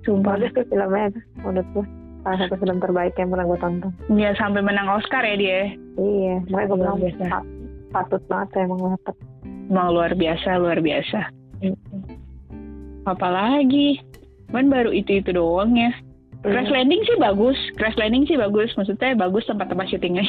[0.04, 0.36] Sumpah.
[0.36, 1.84] Bagus tuh filmnya menurut gue.
[2.26, 3.92] Salah satu film terbaik yang pernah gue tonton.
[4.14, 5.60] Ya sampai menang Oscar ya dia.
[5.96, 7.24] Iya, makanya gue bilang biasa.
[7.30, 7.50] pat-
[7.88, 9.16] patut banget ya emang dapat.
[9.68, 11.20] Emang luar biasa, luar biasa.
[13.08, 14.00] Apalagi,
[14.52, 15.92] kan baru itu-itu doang ya.
[16.44, 18.70] Crash Landing sih bagus, Crash Landing sih bagus.
[18.78, 20.24] Maksudnya bagus tempat-tempat syutingnya.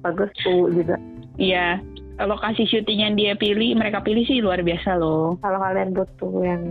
[0.00, 0.96] Bagus tuh juga.
[1.36, 1.76] Iya,
[2.20, 5.36] lokasi syuting yang dia pilih, mereka pilih sih luar biasa loh.
[5.44, 6.62] Kalau kalian butuh yang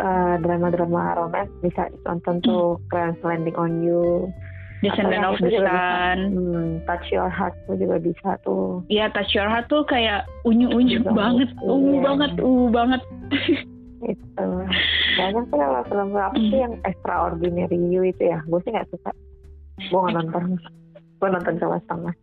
[0.00, 4.30] uh, drama-drama romance bisa nonton tuh Crash Landing on You.
[4.78, 5.50] Descendant of the.
[5.58, 6.18] Sun.
[6.38, 8.86] Hmm, Touch Your Heart tuh juga bisa tuh.
[8.86, 11.66] Iya, Touch Your Heart tuh kayak unyu-unyu Iya, banget, iya.
[11.66, 13.02] ungu banget, ungu banget.
[14.14, 14.46] Itu
[15.18, 18.38] banyak tuh kalau film apa sih yang Extraordinary You itu ya.
[18.46, 19.10] Gue sih nggak suka.
[19.90, 20.44] Gue nggak nonton.
[21.18, 22.14] Gue nonton cuma setengah.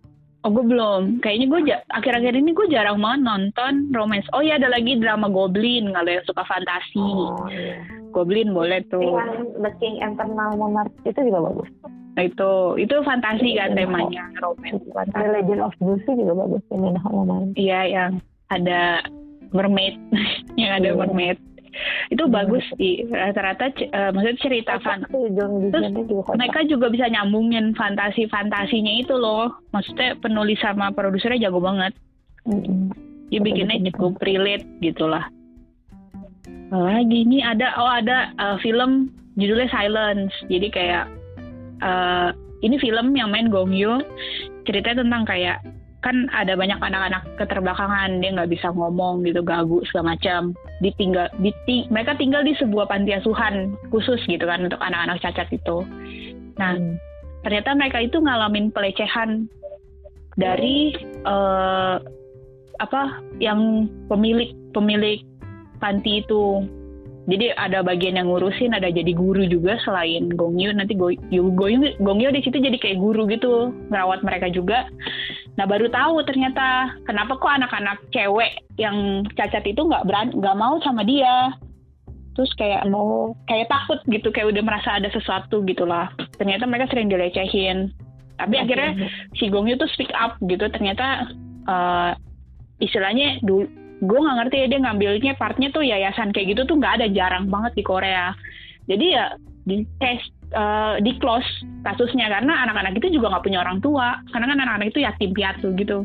[0.46, 1.26] Oh, gue belum.
[1.26, 4.30] Kayaknya gue ja- akhir-akhir ini gue jarang banget nonton romance.
[4.30, 5.90] Oh iya, ada lagi drama Goblin.
[5.90, 7.82] Kalau yang suka fantasi, Oh iya.
[8.14, 9.02] Goblin boleh tuh.
[9.02, 11.70] Yang The King Eternal Monarch itu juga bagus.
[12.16, 13.78] Nah, itu itu fantasi kan Iya.
[13.82, 14.86] temanya romance.
[15.12, 16.62] The Legend of Lucy juga bagus.
[16.70, 16.90] Ini.
[17.58, 18.12] Iya yang
[18.48, 19.02] ada
[19.50, 19.98] mermaid,
[20.62, 20.96] yang ada Iya.
[20.96, 21.38] mermaid.
[22.10, 22.34] Itu Hmm.
[22.34, 23.06] bagus sih.
[23.10, 25.04] Rata-rata eh, maksudnya cerita fan.
[25.10, 25.92] Terus.
[26.32, 29.52] Mereka juga bisa nyambungin fantasi-fantasinya itu loh.
[29.76, 31.92] Maksudnya penulis sama produsernya jago banget.
[32.46, 32.94] Mm-mm.
[33.34, 35.26] Dia bikinnya cukup relate gitulah.
[36.70, 40.34] Lagi ini ada oh ada eh, film judulnya Silence.
[40.48, 41.06] Jadi kayak
[41.82, 42.30] eh,
[42.64, 44.02] ini film yang main Gong Yoo.
[44.66, 45.58] Ceritanya tentang kayak
[46.06, 50.54] kan ada banyak anak-anak keterbelakangan dia nggak bisa ngomong gitu gagu segala macam.
[50.86, 55.82] Ditinggal diting, mereka tinggal di sebuah panti asuhan khusus gitu kan untuk anak-anak cacat itu.
[56.62, 57.02] Nah Hmm.
[57.42, 59.50] ternyata mereka itu ngalamin pelecehan
[60.38, 60.94] dari
[61.26, 61.96] eh,
[62.78, 63.02] apa
[63.42, 65.26] yang pemilik pemilik
[65.82, 66.62] panti itu
[67.26, 71.98] jadi ada bagian yang ngurusin ada jadi guru juga selain Gongyu nanti Go- Yu- Gongyu
[71.98, 74.86] Gongyu di situ jadi kayak guru gitu merawat mereka juga.
[75.58, 80.78] Nah baru tahu ternyata kenapa kok anak-anak cewek yang cacat itu nggak beran nggak mau
[80.86, 81.50] sama dia.
[82.38, 86.14] Terus kayak mau kayak takut gitu kayak udah merasa ada sesuatu gitulah.
[86.38, 87.90] Ternyata mereka sering dilecehin.
[88.38, 90.70] Tapi akhirnya si Gongyu tuh speak up gitu.
[90.70, 91.32] Ternyata
[91.66, 92.12] eh,
[92.84, 93.66] istilahnya dulu
[94.04, 97.48] gue nggak ngerti ya dia ngambilnya partnya tuh yayasan kayak gitu tuh nggak ada jarang
[97.48, 98.36] banget di Korea.
[98.92, 99.34] Jadi ya
[99.66, 100.20] di tes
[100.52, 101.48] eh, di close
[101.88, 104.20] kasusnya karena anak-anak itu juga nggak punya orang tua.
[104.36, 106.04] Karena kan anak-anak itu yatim piatu gitu.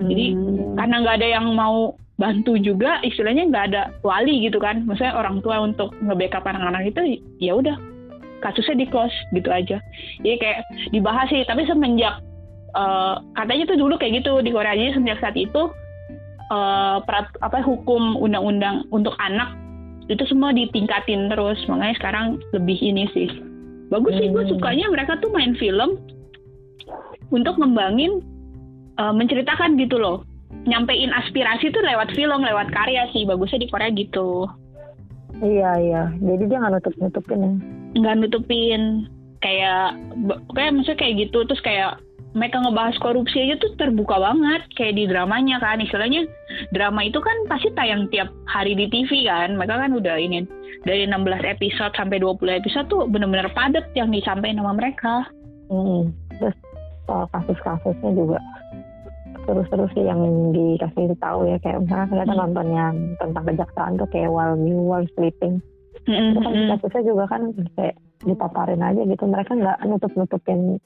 [0.00, 0.74] Jadi Hmm.
[0.80, 4.84] karena nggak ada yang mau bantu juga istilahnya nggak ada wali gitu kan.
[4.84, 7.78] Maksudnya orang tua untuk nge-backup anak-anak itu ya udah
[8.40, 9.78] kasusnya di close gitu aja.
[10.20, 10.58] Jadi kayak
[10.92, 12.20] dibahas sih tapi semenjak
[12.74, 14.74] eh, katanya tuh dulu kayak gitu di Korea.
[14.74, 15.72] Jadi semenjak saat itu
[16.50, 19.54] uh, perat, apa hukum undang-undang untuk anak
[20.10, 21.56] itu semua ditingkatin terus.
[21.70, 23.30] Makanya sekarang lebih ini sih.
[23.90, 24.52] Bagus sih gue Hmm.
[24.54, 25.98] sukanya mereka tuh main film
[27.30, 28.22] untuk ngembangin
[28.98, 30.26] uh, menceritakan gitu loh.
[30.66, 33.22] Nyampein aspirasi tuh lewat film lewat karya sih.
[33.26, 34.50] Bagusnya di Korea gitu.
[35.40, 36.02] Iya iya.
[36.18, 37.52] Jadi dia nggak nutup nutupin ya.
[38.02, 38.82] nggak nutupin.
[39.40, 39.96] Kayak
[40.52, 41.38] kayak maksudnya kayak gitu.
[41.46, 46.30] Terus kayak mereka ngebahas korupsi aja tuh terbuka banget kayak di dramanya kan istilahnya
[46.70, 50.46] drama itu kan pasti tayang tiap hari di TV kan mereka kan udah ini
[50.86, 55.26] dari 16 episode sampai 20 episode tuh bener-bener padat yang disampaikan sama mereka
[55.70, 56.10] Hmm.
[56.42, 56.56] Terus
[57.06, 58.38] soal kasus-kasusnya juga
[59.46, 60.20] terus-terus sih yang
[60.50, 62.42] dikasih tahu ya kayak misalnya ternyata Hmm.
[62.46, 65.62] nonton yang tentang kejaksaan tuh kayak while you were sleeping
[66.06, 66.70] itu kan Mm-mm.
[66.74, 67.42] kasusnya juga kan
[67.78, 70.78] kayak dipaparin aja gitu mereka nggak nutup nutupin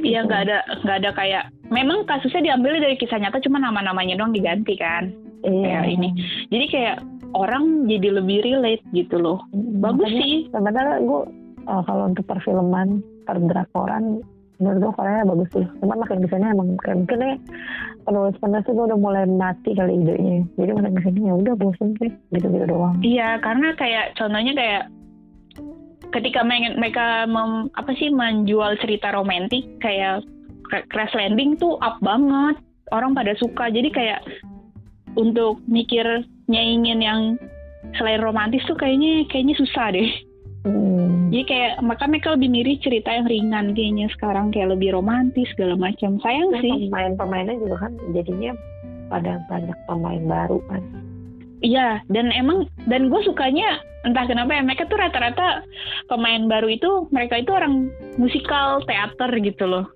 [0.00, 4.36] Iya nggak ada nggak ada kayak memang kasusnya diambil dari kisah nyata cuma nama-namanya doang
[4.36, 5.08] diganti kan.
[5.46, 5.84] Iya.
[5.84, 6.08] Kayak ini.
[6.52, 6.96] jadi kayak
[7.32, 9.40] orang jadi lebih relate gitu loh.
[9.80, 10.40] Bagus Makanya sih.
[10.52, 11.20] sebenarnya gue
[11.68, 14.20] uh, kalau untuk perfilman perdrakoran
[14.56, 15.66] menurut gue Korea bagus sih.
[15.84, 17.36] Cuman makin ke sini emang kayak mungkin ya
[18.08, 20.44] penulis penulis tuh udah mulai mati kali idenya.
[20.56, 22.10] Jadi makin ke sini ya udah bosen sih.
[22.32, 22.96] Gitu gitu doang.
[23.04, 24.82] Iya, karena kayak contohnya kayak
[26.14, 30.22] ketika mereka mem- apa sih menjual cerita romantis kayak
[30.66, 32.58] Cra- Crash Landing tuh up banget.
[32.94, 33.66] Orang pada suka.
[33.66, 34.22] Jadi kayak
[35.18, 37.20] untuk mikir nyaingin yang
[37.98, 40.10] selain romantis tuh kayaknya kayaknya susah deh.
[40.66, 41.30] Hmm.
[41.30, 45.74] Jadi kayak maka mereka lebih mirip cerita yang ringan kayaknya sekarang kayak lebih romantis segala
[45.74, 46.18] macam.
[46.22, 46.90] Sayang Nah, sih.
[46.90, 48.54] pemain-pemainnya juga kan jadinya
[49.06, 50.82] pada banyak pemain baru kan
[51.64, 55.64] Iya, dan emang dan gue sukanya entah kenapa ya mereka tuh rata-rata
[56.06, 57.88] pemain baru itu mereka itu orang
[58.20, 59.86] musikal teater gitu loh.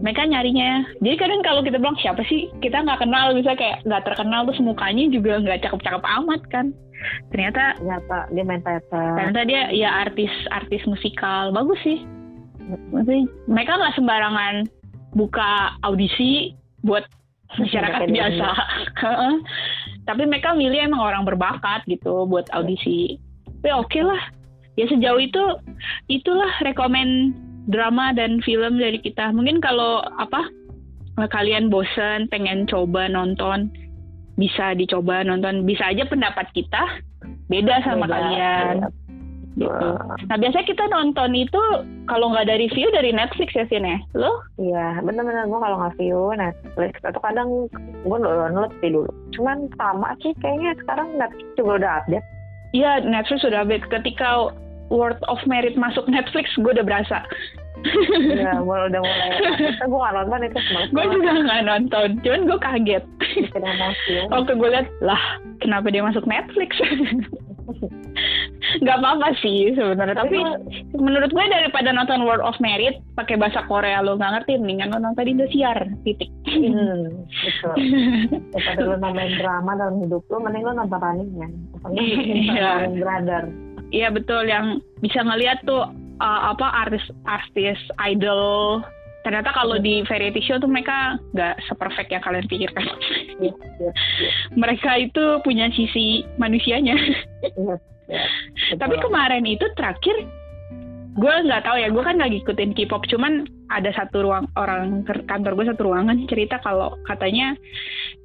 [0.00, 0.88] Mereka nyarinya.
[1.04, 4.64] Jadi kadang kalau kita bilang siapa sih kita nggak kenal bisa kayak nggak terkenal terus
[4.64, 6.66] mukanya juga nggak cakep-cakep amat kan.
[7.34, 12.00] Ternyata ternyata dia main teater ternyata dia ya artis artis musikal bagus sih.
[12.94, 14.54] Maksudnya mereka nggak sembarangan
[15.12, 17.04] buka audisi buat
[17.58, 18.48] masyarakat biasa.
[20.10, 23.22] Tapi mereka milih emang orang berbakat gitu buat audisi.
[23.62, 24.22] Tapi oke lah.
[24.74, 25.44] Ya sejauh itu
[26.10, 27.30] itulah rekomen
[27.70, 29.30] drama dan film dari kita.
[29.30, 30.50] Mungkin kalau apa
[31.30, 33.70] kalian bosen pengen coba nonton
[34.40, 36.80] bisa dicoba nonton bisa aja pendapat kita
[37.52, 38.88] beda sama Beda, kalian iya.
[39.60, 39.88] Gitu.
[40.00, 41.62] Nah biasanya kita nonton itu
[42.08, 43.98] kalau nggak dari review dari Netflix ya sih ya.
[44.16, 44.40] Lo?
[44.56, 47.68] Iya, bener-bener gue kalau nggak view Netflix atau kadang
[48.02, 49.10] gue download sih dulu.
[49.36, 52.26] Cuman sama sih kayaknya sekarang Netflix juga udah update.
[52.72, 54.50] Iya Netflix sudah update ketika
[54.90, 57.22] Word of Merit masuk Netflix gue udah berasa.
[57.80, 59.28] Iya, mulai udah mulai.
[59.56, 60.88] Kita gue nggak nonton itu semalam.
[60.92, 63.04] gue juga nggak nonton, cuman gue kaget.
[64.34, 65.22] Oke gue liat lah
[65.62, 66.76] kenapa dia masuk Netflix?
[68.82, 70.38] Gak apa-apa sih sebenarnya, tapi
[70.94, 74.98] menurut gue daripada nonton Word of Merit pakai bahasa Korea lo nggak ngerti, mendingan lo
[75.02, 76.30] nonton Indosiar titik.
[76.46, 77.74] Hmm, betul.
[78.54, 81.48] Daripada lu namain drama dalam hidup lu, mending lu nonton running-nya.
[81.94, 82.68] Iya.
[82.84, 83.42] Running Brother.
[83.90, 85.82] Iya betul yang bisa ngeliat tuh
[86.20, 88.84] uh, apa artis-artis idol.
[89.20, 92.86] Ternyata kalau di variety show tuh mereka nggak seperfect yang kalian pikirkan.
[93.40, 93.92] Iya, iya, iya.
[94.56, 96.96] mereka itu punya sisi manusianya.
[97.56, 97.76] Iya,
[98.08, 98.24] iya.
[98.76, 100.28] Tapi kemarin itu terakhir
[101.10, 105.58] gue nggak tahu ya gue kan nggak ngikutin K-pop cuman ada satu ruang orang kantor
[105.58, 107.58] gue satu ruangan cerita kalau katanya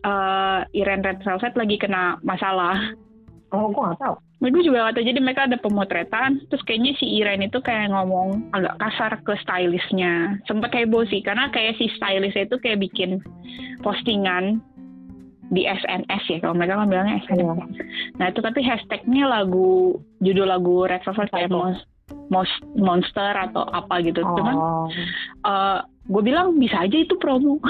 [0.06, 2.94] uh, Iren Red Velvet lagi kena masalah
[3.56, 4.16] Oh, gue nggak tahu.
[4.36, 5.08] Nah, gue juga gak tahu.
[5.08, 10.38] Jadi mereka ada pemotretan, terus kayaknya si Iren itu kayak ngomong agak kasar ke stylistnya.
[10.44, 13.24] Sempet heboh sih, karena kayak si stylistnya itu kayak bikin
[13.80, 14.60] postingan
[15.54, 17.38] di SNS ya, kalau mereka kan bilangnya SNS.
[17.42, 17.54] Iya.
[18.18, 21.56] Nah itu tapi hashtagnya lagu, judul lagu Red Velvet kayak Apa?
[21.56, 21.88] Mos-
[22.30, 24.22] Mos- Monster atau apa gitu.
[24.22, 24.90] Cuman Oh,
[25.46, 27.58] eh, gue bilang bisa aja itu promo.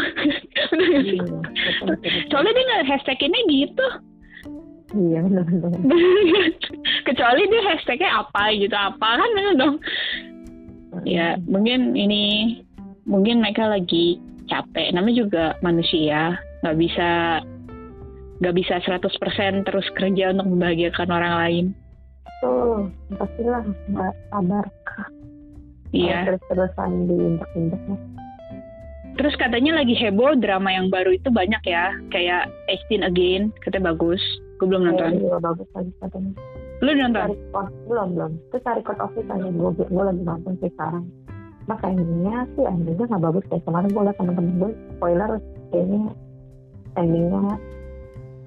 [0.76, 1.24] Iya.
[1.24, 2.12] Betul, betul, betul.
[2.32, 3.88] Soalnya dia nggak hashtaginnya gitu.
[4.96, 5.72] Iya, benar-benar.
[7.08, 9.76] kecuali dia hashtagnya apa gitu apa kan bener dong
[11.06, 12.58] ya mungkin ini
[13.06, 14.18] mungkin mereka lagi
[14.48, 17.10] capek namanya juga manusia nggak bisa
[18.42, 21.66] nggak bisa 100% terus kerja untuk membahagiakan orang lain
[22.46, 22.92] Betul.
[23.16, 24.66] Pastilah nggak sabar.
[25.96, 27.98] iya Terus-terusan diinjak-injaknya.
[29.16, 32.52] Terus katanya lagi heboh drama yang baru itu banyak ya kayak
[32.92, 34.22] 18 Again katanya bagus
[34.60, 36.32] gue belum nonton Iya, bagus lagi katanya.
[36.84, 38.32] lu nonton code belum belum.
[38.52, 41.08] Itu cari code office aja gue gue lagi nonton sih sekarang.
[41.66, 43.62] Makanya sih endingnya nggak bagus deh.
[43.64, 45.32] Kemarin gue liat temen-temen gue spoiler
[45.72, 46.02] kayaknya
[47.00, 47.42] endingnya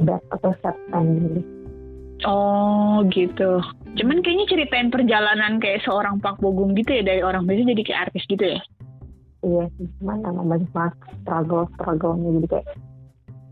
[0.05, 1.45] bad atau sad ending
[2.27, 3.63] Oh gitu.
[3.95, 8.03] Cuman kayaknya ceritain perjalanan kayak seorang Pak Bogum gitu ya dari orang biasa jadi kayak
[8.11, 8.61] artis gitu ya.
[9.47, 12.67] Iya sih cuman emang banyak banget struggle struggle jadi kayak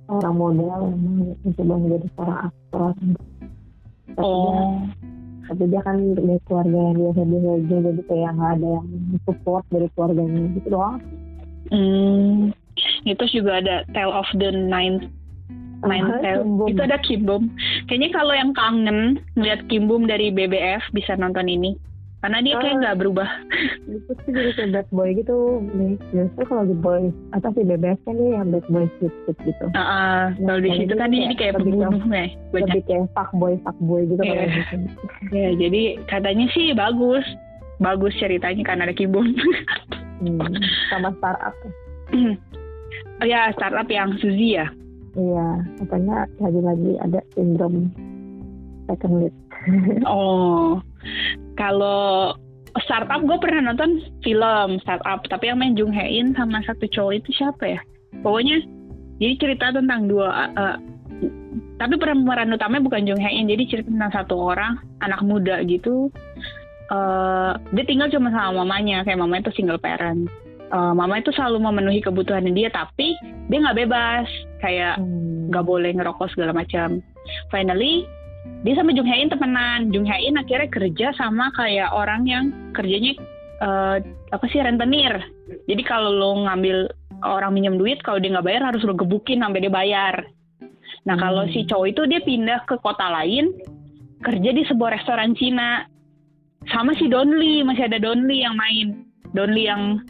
[0.07, 3.34] orang modal memang mencoba menjadi seorang aktor tapi dia,
[4.16, 4.80] Oh.
[5.51, 8.87] tapi dia kan dari keluarga yang biasa biasa aja jadi kayak nggak ada yang
[9.28, 10.99] support dari keluarganya gitu doang
[11.70, 12.55] Hmm.
[13.03, 15.11] Itu juga ada Tale of the Nine
[15.82, 16.70] Nine Bum.
[16.70, 17.51] Itu ada Kim Bum.
[17.91, 21.74] Kayaknya kalau yang kangen ngeliat Kim Bum dari BBF bisa nonton ini.
[22.27, 22.81] Karena dia kayak Ah.
[22.83, 23.29] nggak berubah.
[23.87, 25.37] itu tuh jadi kayak bad boy gitu
[25.70, 29.66] nih justru kalau di boy atau si BBS kan dia yang bad boy sweet gitu
[29.68, 31.95] Heeh, kalau di situ kan dia kayak jadi kayak pembunuh ya.
[32.03, 32.29] Banyak.
[32.53, 34.35] lebih kayak fuck boy fuck boy gitu Iya.
[34.35, 34.77] kalau gitu
[35.31, 37.22] Ya, jadi katanya sih bagus.
[37.77, 39.31] Bagus ceritanya karena ada Kim Bum.
[40.18, 40.41] hmm.
[40.89, 41.55] sama startup
[43.16, 44.66] oh ya, startup yang Suzy ya.
[45.14, 45.47] iya
[45.79, 47.87] katanya lagi-lagi ada sindrom
[48.85, 49.35] second lead
[50.05, 50.79] Oh,
[51.57, 52.36] kalau
[52.84, 57.12] startup gue pernah nonton film startup, tapi yang main Jung Hae In sama satu cowok
[57.24, 57.80] itu siapa ya?
[58.20, 58.61] Pokoknya
[59.16, 60.76] jadi cerita tentang dua, uh,
[61.80, 66.12] tapi pemeran utamanya bukan Jung Hae In, jadi cerita tentang satu orang anak muda gitu.
[66.86, 70.28] Uh, dia tinggal cuma sama mamanya, kayak mamanya itu single parent.
[70.66, 73.14] Uh, mama itu selalu memenuhi kebutuhannya dia, tapi
[73.48, 74.26] dia nggak bebas,
[74.61, 75.48] kayak hmm.
[75.50, 77.00] nggak boleh ngerokok segala macam.
[77.50, 78.07] Finally
[78.64, 79.94] dia sama Jung Hae In temenan.
[79.94, 82.44] Jung Hae In akhirnya kerja sama kayak orang yang
[82.74, 83.14] kerjanya
[83.62, 83.97] eh,
[84.32, 85.14] apa sih rentenir.
[85.70, 86.90] Jadi kalau lo ngambil
[87.22, 90.14] orang minjem duit, kalau dia nggak bayar harus lo gebukin sampai dia bayar.
[91.07, 91.53] Nah kalau Hmm.
[91.55, 93.55] si cowok itu dia pindah ke kota lain,
[94.20, 95.86] kerja di sebuah restoran Cina.
[96.66, 99.07] Sama si Don Lee, masih ada Don Lee yang main.
[99.30, 100.03] Don Lee yang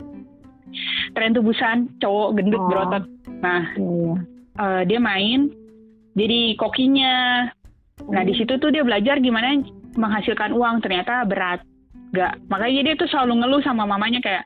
[1.13, 2.69] tren tubusan, cowok gendut Oh.
[2.73, 3.05] berotot.
[3.45, 4.13] Nah iya
[4.57, 5.53] eh, dia main
[6.17, 7.15] jadi kokinya.
[8.11, 9.63] Nah di situ tuh dia belajar gimana
[9.99, 10.85] menghasilkan uang.
[10.85, 11.65] Ternyata berat,
[12.15, 12.39] gak.
[12.47, 14.45] Makanya dia tuh selalu ngeluh sama mamanya kayak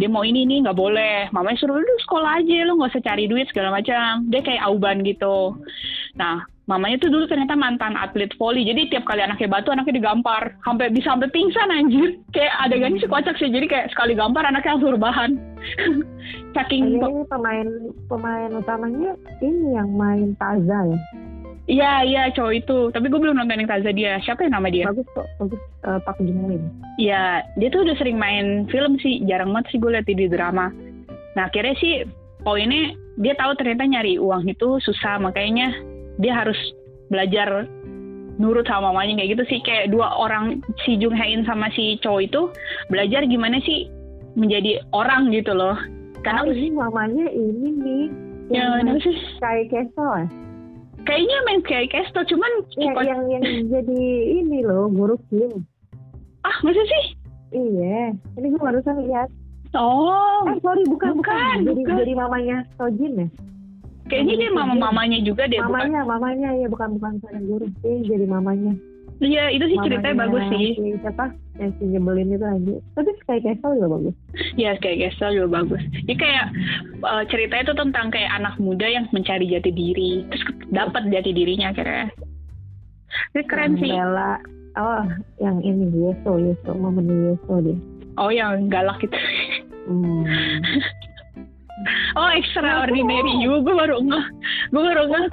[0.00, 1.28] dia mau ini nih nggak boleh.
[1.34, 4.24] Mamanya suruh lu sekolah aja, lu nggak usah cari duit segala macam.
[4.32, 5.56] Dia kayak auban gitu.
[6.16, 8.64] Nah mamanya tuh dulu ternyata mantan atlet voli.
[8.64, 12.16] Jadi tiap kali anaknya batu anaknya digampar, sampai bisa sampai pingsan anjir.
[12.32, 13.52] Kayak adegannya sih kocak sih.
[13.52, 15.30] Jadi kayak sekali gampar anaknya langsung rebahan.
[16.56, 17.68] Saking ini pemain
[18.08, 19.12] pemain utamanya
[19.44, 21.00] ini yang main Taza ya
[21.72, 22.78] Iya, iya cowok itu.
[22.92, 24.20] Tapi gue belum nonton yang Taza dia.
[24.20, 24.84] Siapa yang nama dia?
[24.92, 26.62] bagus kok bagus eh, Pak Jung Lim
[27.00, 29.24] Iya, dia tuh udah sering main film sih.
[29.24, 30.68] Jarang banget sih gue liat di drama.
[31.32, 32.04] Nah akhirnya sih
[32.44, 35.16] poinnya dia tahu ternyata nyari uang itu susah.
[35.16, 35.72] Makanya
[36.20, 36.58] dia harus
[37.08, 37.64] belajar
[38.36, 39.60] nurut sama mamanya kayak gitu sih.
[39.64, 42.40] Kayak dua orang si Jung Hae In sama si cowok itu
[42.92, 43.88] belajar gimana sih
[44.36, 45.80] menjadi orang gitu loh.
[46.20, 48.04] Karena oh, ini mamanya ini nih
[48.52, 49.16] ya, yang sih?
[49.40, 50.51] Sky Castle ya
[51.02, 54.00] Kayaknya main kayak Castle, cuman yang, ikut- yang yang jadi
[54.38, 55.66] ini loh guru Kim
[56.42, 57.04] ah masa sih?
[57.52, 59.28] iya ini gue barusan lihat
[59.72, 61.96] Oh, eh sorry bukan Bukan, bukan, jadi bukan.
[61.98, 63.28] jadi mamanya Sojin ya
[64.04, 65.58] kayaknya dia mama-mamanya juga deh.
[65.58, 65.70] bukan?
[65.80, 68.72] mamanya mamanya ya bukan bukan seorang guru dia jadi mamanya
[69.18, 70.66] Iya, itu sih ceritanya Mamanya bagus sih.
[70.74, 71.24] si siapa
[71.60, 74.16] yang si nyebelin itu lagi tapi Sky Castle juga bagus
[74.56, 75.82] Iya, kayak Gestel juga bagus.
[76.04, 76.46] Jadi kayak
[77.04, 81.72] eh, ceritanya itu tentang kayak anak muda yang mencari jati diri, terus dapat jati dirinya
[81.72, 82.08] akhirnya.
[83.36, 83.90] Ini keren Yang sih.
[83.92, 84.32] Bella
[84.80, 85.04] oh
[85.40, 87.76] yang ini Yeso Yeso momen Yeso dia
[88.20, 89.16] Oh, yang galak gitu.
[89.88, 90.24] hmm.
[92.14, 94.26] Oh, extraordinary you, gue baru ngeh.
[94.70, 95.26] Gue baru ngeh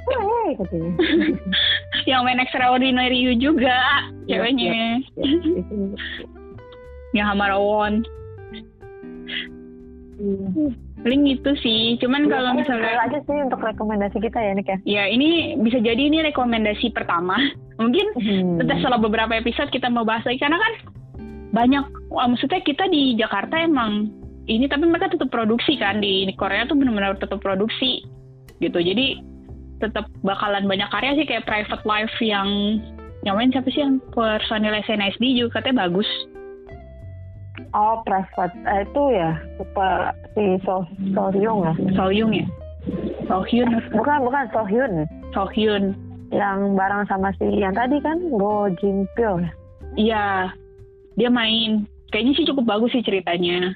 [2.06, 3.76] yang main extraordinary you juga,
[4.24, 4.72] Iya, ceweknya.
[5.18, 5.26] Ya,
[5.58, 5.76] itu
[7.10, 7.94] Yang Hamarawon.
[10.20, 10.46] Iya.
[11.00, 11.96] Paling gitu sih.
[11.96, 14.78] Cuman kalau Itu misalnya aja sih untuk rekomendasi kita ya Nik ya.
[14.84, 17.40] ya ini bisa jadi ini rekomendasi pertama.
[17.80, 18.60] Mungkin Hmm.
[18.60, 20.72] Setelah beberapa episode kita mau bahas lagi karena kan
[21.50, 24.12] banyak wah, maksudnya kita di Jakarta emang
[24.46, 28.06] ini tapi mereka tetap produksi kan di Korea tuh benar-benar tetap produksi
[28.62, 29.18] gitu jadi
[29.80, 32.48] tetap bakalan banyak karya sih kayak Private Life yang
[33.24, 36.08] yang main siapa sih yang personil SNSD juga katanya bagus
[37.70, 38.56] Oh, private.
[38.64, 40.80] Eh, itu ya, lupa si So
[41.12, 41.72] Sohyun ya.
[41.92, 42.46] Sohyun ya
[43.28, 44.92] Sohyun Bukan, bukan Sohyun.
[45.30, 45.84] Sohyun
[46.32, 49.38] Yang bareng sama si yang tadi kan Go Jin Pyo.
[49.38, 49.50] ya?
[49.98, 50.24] iya
[51.14, 53.74] dia main kayaknya sih cukup bagus sih ceritanya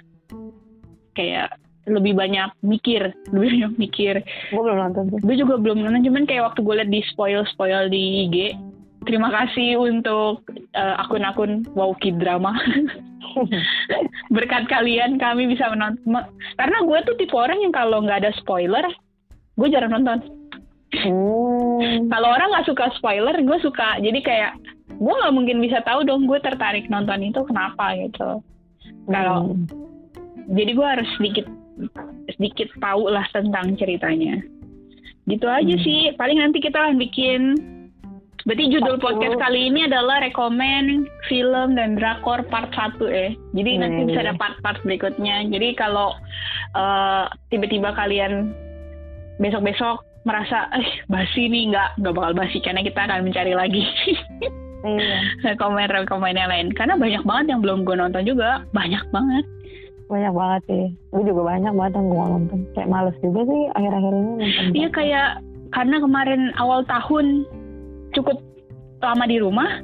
[1.12, 1.50] kayak
[1.86, 4.14] lebih banyak mikir lebih banyak mikir
[4.48, 5.18] Gue belum nonton sih.
[5.20, 8.36] gue juga belum nonton cuman kayak waktu gue liat di spoil spoil di IG
[9.04, 12.56] terima kasih untuk eh, akun-akun wow kid drama
[14.30, 18.32] berkat kalian kami bisa menonton me- karena gue tuh tipe orang yang kalau nggak ada
[18.34, 18.84] spoiler
[19.54, 20.20] gue jarang nonton
[20.94, 22.06] Hmm.
[22.06, 23.98] Kalau orang nggak suka spoiler, gue suka.
[23.98, 24.54] Jadi kayak
[24.88, 28.38] gue nggak mungkin bisa tahu dong gue tertarik nonton itu kenapa gitu.
[29.04, 29.66] Kalau Hmm.
[30.48, 31.50] jadi gue harus sedikit
[32.30, 34.40] sedikit tahu lah tentang ceritanya.
[35.24, 35.84] Gitu aja Hmm.
[35.84, 36.12] sih.
[36.14, 37.40] Paling nanti kita akan bikin.
[38.44, 43.32] Berarti judul Part podcast kali ini adalah rekomend film dan drakor part 1 ya.
[43.56, 44.08] Jadi nanti Hmm.
[44.12, 45.48] bisa ada part-part berikutnya.
[45.48, 46.12] Jadi kalau
[46.74, 48.50] eh, tiba-tiba kalian
[49.38, 53.84] besok-besok merasa eh basi nih nggak nggak bakal basi karena kita akan mencari lagi
[54.84, 55.18] Iya.
[55.52, 59.44] rekomend-rekomend yang lain karena banyak banget yang belum gue nonton juga banyak banget
[60.08, 60.84] Banyak banget sih.
[61.10, 62.58] Gue juga banyak banget yang gue nonton.
[62.76, 64.64] Kayak males juga sih akhir-akhir ini nonton.
[64.76, 65.28] Iya kayak
[65.72, 67.26] karena kemarin awal tahun
[68.14, 68.38] cukup
[69.02, 69.82] lama di rumah,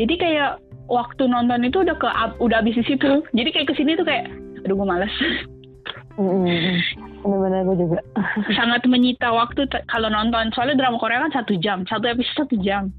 [0.00, 0.50] jadi kayak
[0.88, 2.08] waktu nonton itu udah ke
[2.40, 3.22] udah habis di situ.
[3.36, 4.28] Jadi kayak ke sini tuh kayak,
[4.64, 5.14] aduh gue males.
[6.16, 6.44] Hmm.
[7.22, 8.00] Bener-bener gue juga.
[8.58, 10.50] Sangat menyita waktu t- kalau nonton.
[10.52, 12.90] Soalnya drama Korea kan satu jam, satu episode satu jam.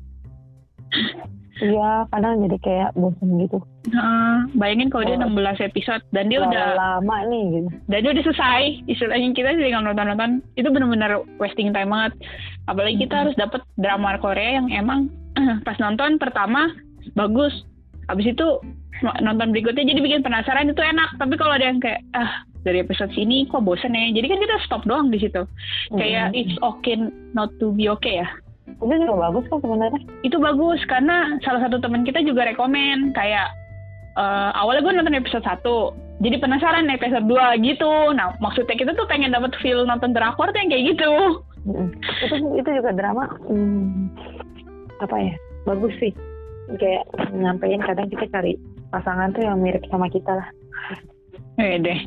[1.54, 3.62] Iya, kadang jadi kayak bosan gitu.
[3.94, 5.30] Nah, bayangin kalau dia Oh.
[5.30, 7.70] 16 episode dan dia udah lama nih gitu.
[7.86, 8.62] dan dia udah selesai.
[8.90, 12.14] Istilahnya kita tinggal nonton-nonton itu bener-bener wasting time banget.
[12.66, 15.14] Apalagi kita harus dapet drama Korea yang emang
[15.68, 16.74] pas nonton pertama
[17.14, 17.54] bagus.
[18.10, 18.48] Habis itu
[19.22, 21.22] nonton berikutnya jadi bikin penasaran itu enak.
[21.22, 24.10] Tapi kalau ada yang kayak ah dari episode sini kok bosen ya.
[24.10, 25.44] Jadi kan kita stop doang di situ.
[25.94, 26.40] Kayak Mm-mm.
[26.40, 26.96] it's okay
[27.36, 28.28] not to be okay ya.
[28.64, 30.02] Itu juga bagus kok sebenarnya.
[30.24, 33.52] Itu bagus karena salah satu teman kita juga rekomen kayak
[34.18, 35.64] eh, awalnya gue nonton episode 1
[36.24, 37.92] jadi penasaran episode 2 gitu.
[38.16, 41.12] Nah, maksudnya kita tuh pengen dapat feel nonton drakor tuh yang kayak gitu.
[42.24, 43.28] Itu itu juga drama.
[43.50, 44.08] hmm,
[45.04, 45.36] apa ya?
[45.68, 46.16] Bagus sih.
[46.80, 47.04] Kayak
[47.36, 48.56] nyampein kadang kita cari
[48.88, 50.48] pasangan tuh yang mirip sama kita lah.
[51.60, 52.00] Ya deh.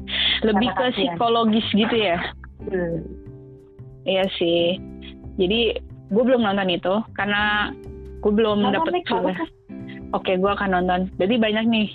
[0.42, 1.14] Lebih ke Kasihan.
[1.14, 2.18] psikologis gitu ya.
[2.66, 3.04] Hmm.
[4.08, 4.80] Iya sih.
[5.36, 5.76] Jadi
[6.10, 7.74] gue belum nonton itu karena
[8.22, 9.48] gue belum dapet bagus kan?
[10.14, 11.00] Oke, gue akan nonton.
[11.18, 11.88] Jadi banyak nih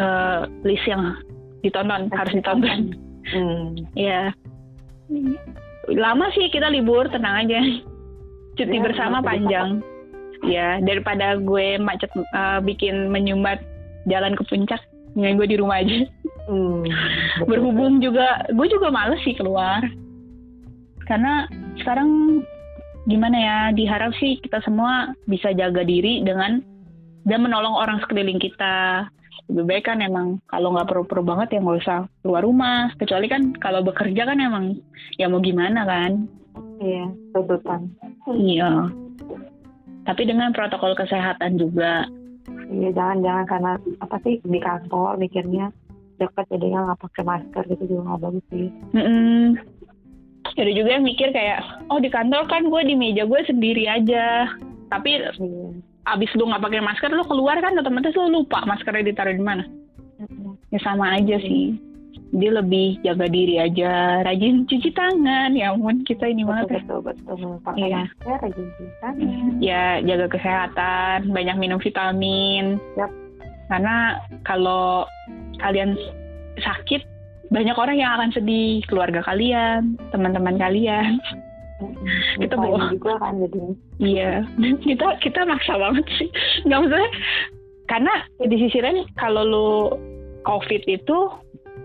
[0.00, 1.16] eh, list yang
[1.60, 2.96] ditonton, harus ditonton.
[3.30, 3.76] Hmm.
[3.94, 4.32] Iya.
[5.92, 7.60] Lama sih kita libur, tenang aja.
[8.56, 9.84] Cuti Ya, bersama panjang.
[10.40, 13.60] Ya, daripada gue macet eh, bikin menyumbat
[14.08, 14.80] jalan ke puncak,
[15.12, 16.08] dengan gue di rumah aja.
[16.48, 16.82] Hmm.
[17.44, 17.46] Betul.
[17.46, 19.84] Berhubung juga, gue juga males sih keluar.
[21.04, 21.44] Karena
[21.82, 22.40] sekarang
[23.08, 26.60] gimana ya, diharap sih kita semua bisa jaga diri dengan
[27.24, 29.08] dan menolong orang sekeliling kita.
[29.50, 32.94] Lebih baik kan emang kalau nggak perlu-perlu banget ya nggak usah keluar rumah.
[32.96, 34.78] Kecuali kan kalau bekerja kan emang
[35.18, 36.28] ya mau gimana kan.
[36.80, 37.92] Iya, tuntutan.
[38.30, 38.88] Iya.
[40.08, 42.08] Tapi dengan protokol kesehatan juga.
[42.70, 45.74] Iya, jangan-jangan karena apa sih di kantor mikirnya
[46.20, 48.68] dekat jadinya nggak pakai masker gitu juga nggak bagus sih.
[48.94, 49.56] Mm-mm.
[50.52, 54.50] Ada juga yang mikir kayak, oh di kantor kan gue di meja gue sendiri aja.
[54.88, 55.30] Tapi Iya.
[56.06, 59.62] abis lu nggak pakai masker, lu keluar kan otomatis lu lupa maskernya ditaruh di mana.
[60.18, 60.58] Mm-mm.
[60.68, 61.78] Ya sama aja sih.
[62.30, 65.50] Dia lebih jaga diri aja, rajin cuci tangan.
[65.52, 66.74] Ya ampun, kita ini Betul banget ya.
[66.78, 67.96] betul betul pakai Iya.
[68.00, 68.62] masker aja
[69.00, 69.14] kan.
[69.58, 72.78] Ya jaga kesehatan, banyak minum vitamin.
[72.94, 73.10] Yap.
[73.66, 75.06] Karena kalau
[75.58, 75.94] kalian
[76.56, 77.02] sakit,
[77.50, 81.18] banyak orang yang akan sedih, keluarga kalian, teman-teman kalian.
[82.38, 83.60] Kita Kita bawa- juga kan jadi
[83.98, 84.32] Iya,
[84.86, 86.28] kita kita maksa banget sih.
[86.64, 87.10] Nggak maksudnya,
[87.88, 89.70] karena di sisi lain kalau lu
[90.44, 91.18] COVID itu,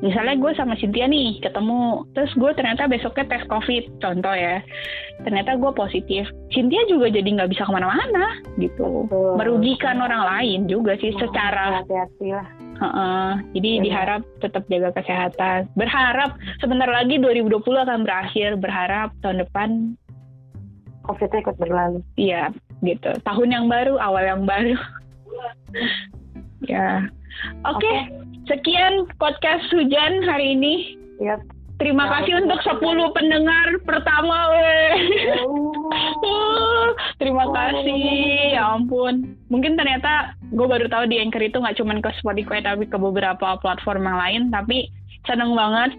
[0.03, 4.59] misalnya gue sama Cynthia nih ketemu, terus gue ternyata besoknya tes COVID, contoh ya,
[5.23, 6.27] ternyata gue positif.
[6.51, 9.39] Cynthia juga jadi nggak bisa ke mana-mana gitu, Betul.
[9.39, 11.79] merugikan orang lain juga sih secara.
[11.83, 12.47] hati-hati lah.
[12.75, 13.29] Heeh.
[13.55, 13.83] jadi Iya.
[13.87, 15.71] diharap tetap jaga kesehatan.
[15.79, 18.59] Berharap sebentar lagi 2020 akan berakhir.
[18.59, 19.95] Berharap tahun depan
[21.07, 21.99] Covid-nya ikut berlalu.
[22.19, 22.51] Iya,
[22.83, 23.15] gitu.
[23.23, 24.75] Tahun yang baru, awal yang baru.
[26.67, 27.07] ya.
[27.63, 27.93] Oke,
[28.45, 30.97] sekian podcast hujan hari ini.
[31.21, 31.41] Yap.
[31.75, 34.47] Terima Ya, kasih untuk 10 pendengar pertama.
[34.47, 34.95] Uh,
[37.19, 39.35] terima kasih, ya ampun.
[39.51, 43.59] Mungkin ternyata gue baru tahu di Anchor itu nggak cuma ke Spotify tapi ke beberapa
[43.59, 44.41] platform yang lain.
[44.55, 44.87] Tapi
[45.27, 45.91] seneng banget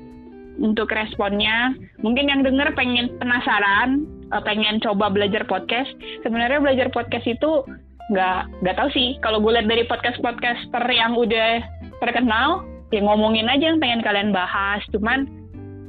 [0.56, 1.76] untuk responnya.
[2.00, 5.92] Mungkin yang denger pengen penasaran, eh, pengen coba belajar podcast.
[6.24, 7.68] Sebenarnya belajar podcast itu
[8.10, 9.18] nggak nggak tahu sih.
[9.20, 11.62] Kalau gue lihat dari podcast podcaster yang udah
[11.98, 14.82] terkenal, ya ngomongin aja yang pengen kalian bahas.
[14.90, 15.26] Cuman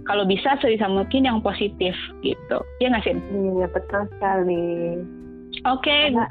[0.05, 2.57] kalau bisa sebisa mungkin yang positif gitu.
[2.79, 3.15] Ya nggak sih?
[3.15, 4.65] Iya betul sekali.
[5.63, 6.27] Oke, Karena,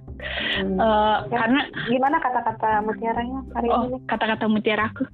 [0.60, 1.38] hmm, eh, Ya.
[1.40, 3.98] karena gimana kata-kata mutiaranya hari oh ini?
[4.06, 5.08] kata-kata mutiara aku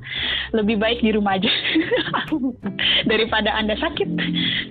[0.52, 1.48] lebih baik di rumah aja
[3.10, 4.08] daripada anda sakit.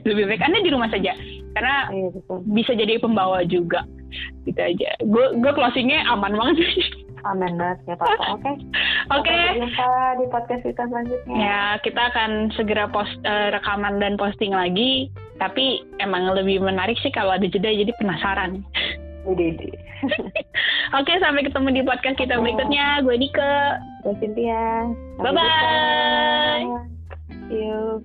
[0.04, 1.16] Lebih baik anda di rumah saja.
[1.52, 2.38] karena Iya betul.
[2.48, 3.84] bisa jadi pembawa juga
[4.48, 6.58] gitu aja gue gue closingnya aman banget
[7.22, 8.18] Aman banget ya Pak.
[8.34, 8.50] Oke.
[9.14, 11.36] oke Sampai jumpa di podcast kita selanjutnya.
[11.38, 17.14] ya kita akan segera post eh, rekaman dan posting lagi tapi emang lebih menarik sih
[17.14, 18.66] kalau ada jeda jadi penasaran
[20.98, 23.38] oke sampai ketemu di podcast kita berikutnya gue Nike
[24.02, 24.90] Gue Cynthia.
[25.22, 26.66] Bye-bye.
[27.54, 28.02] jumpa.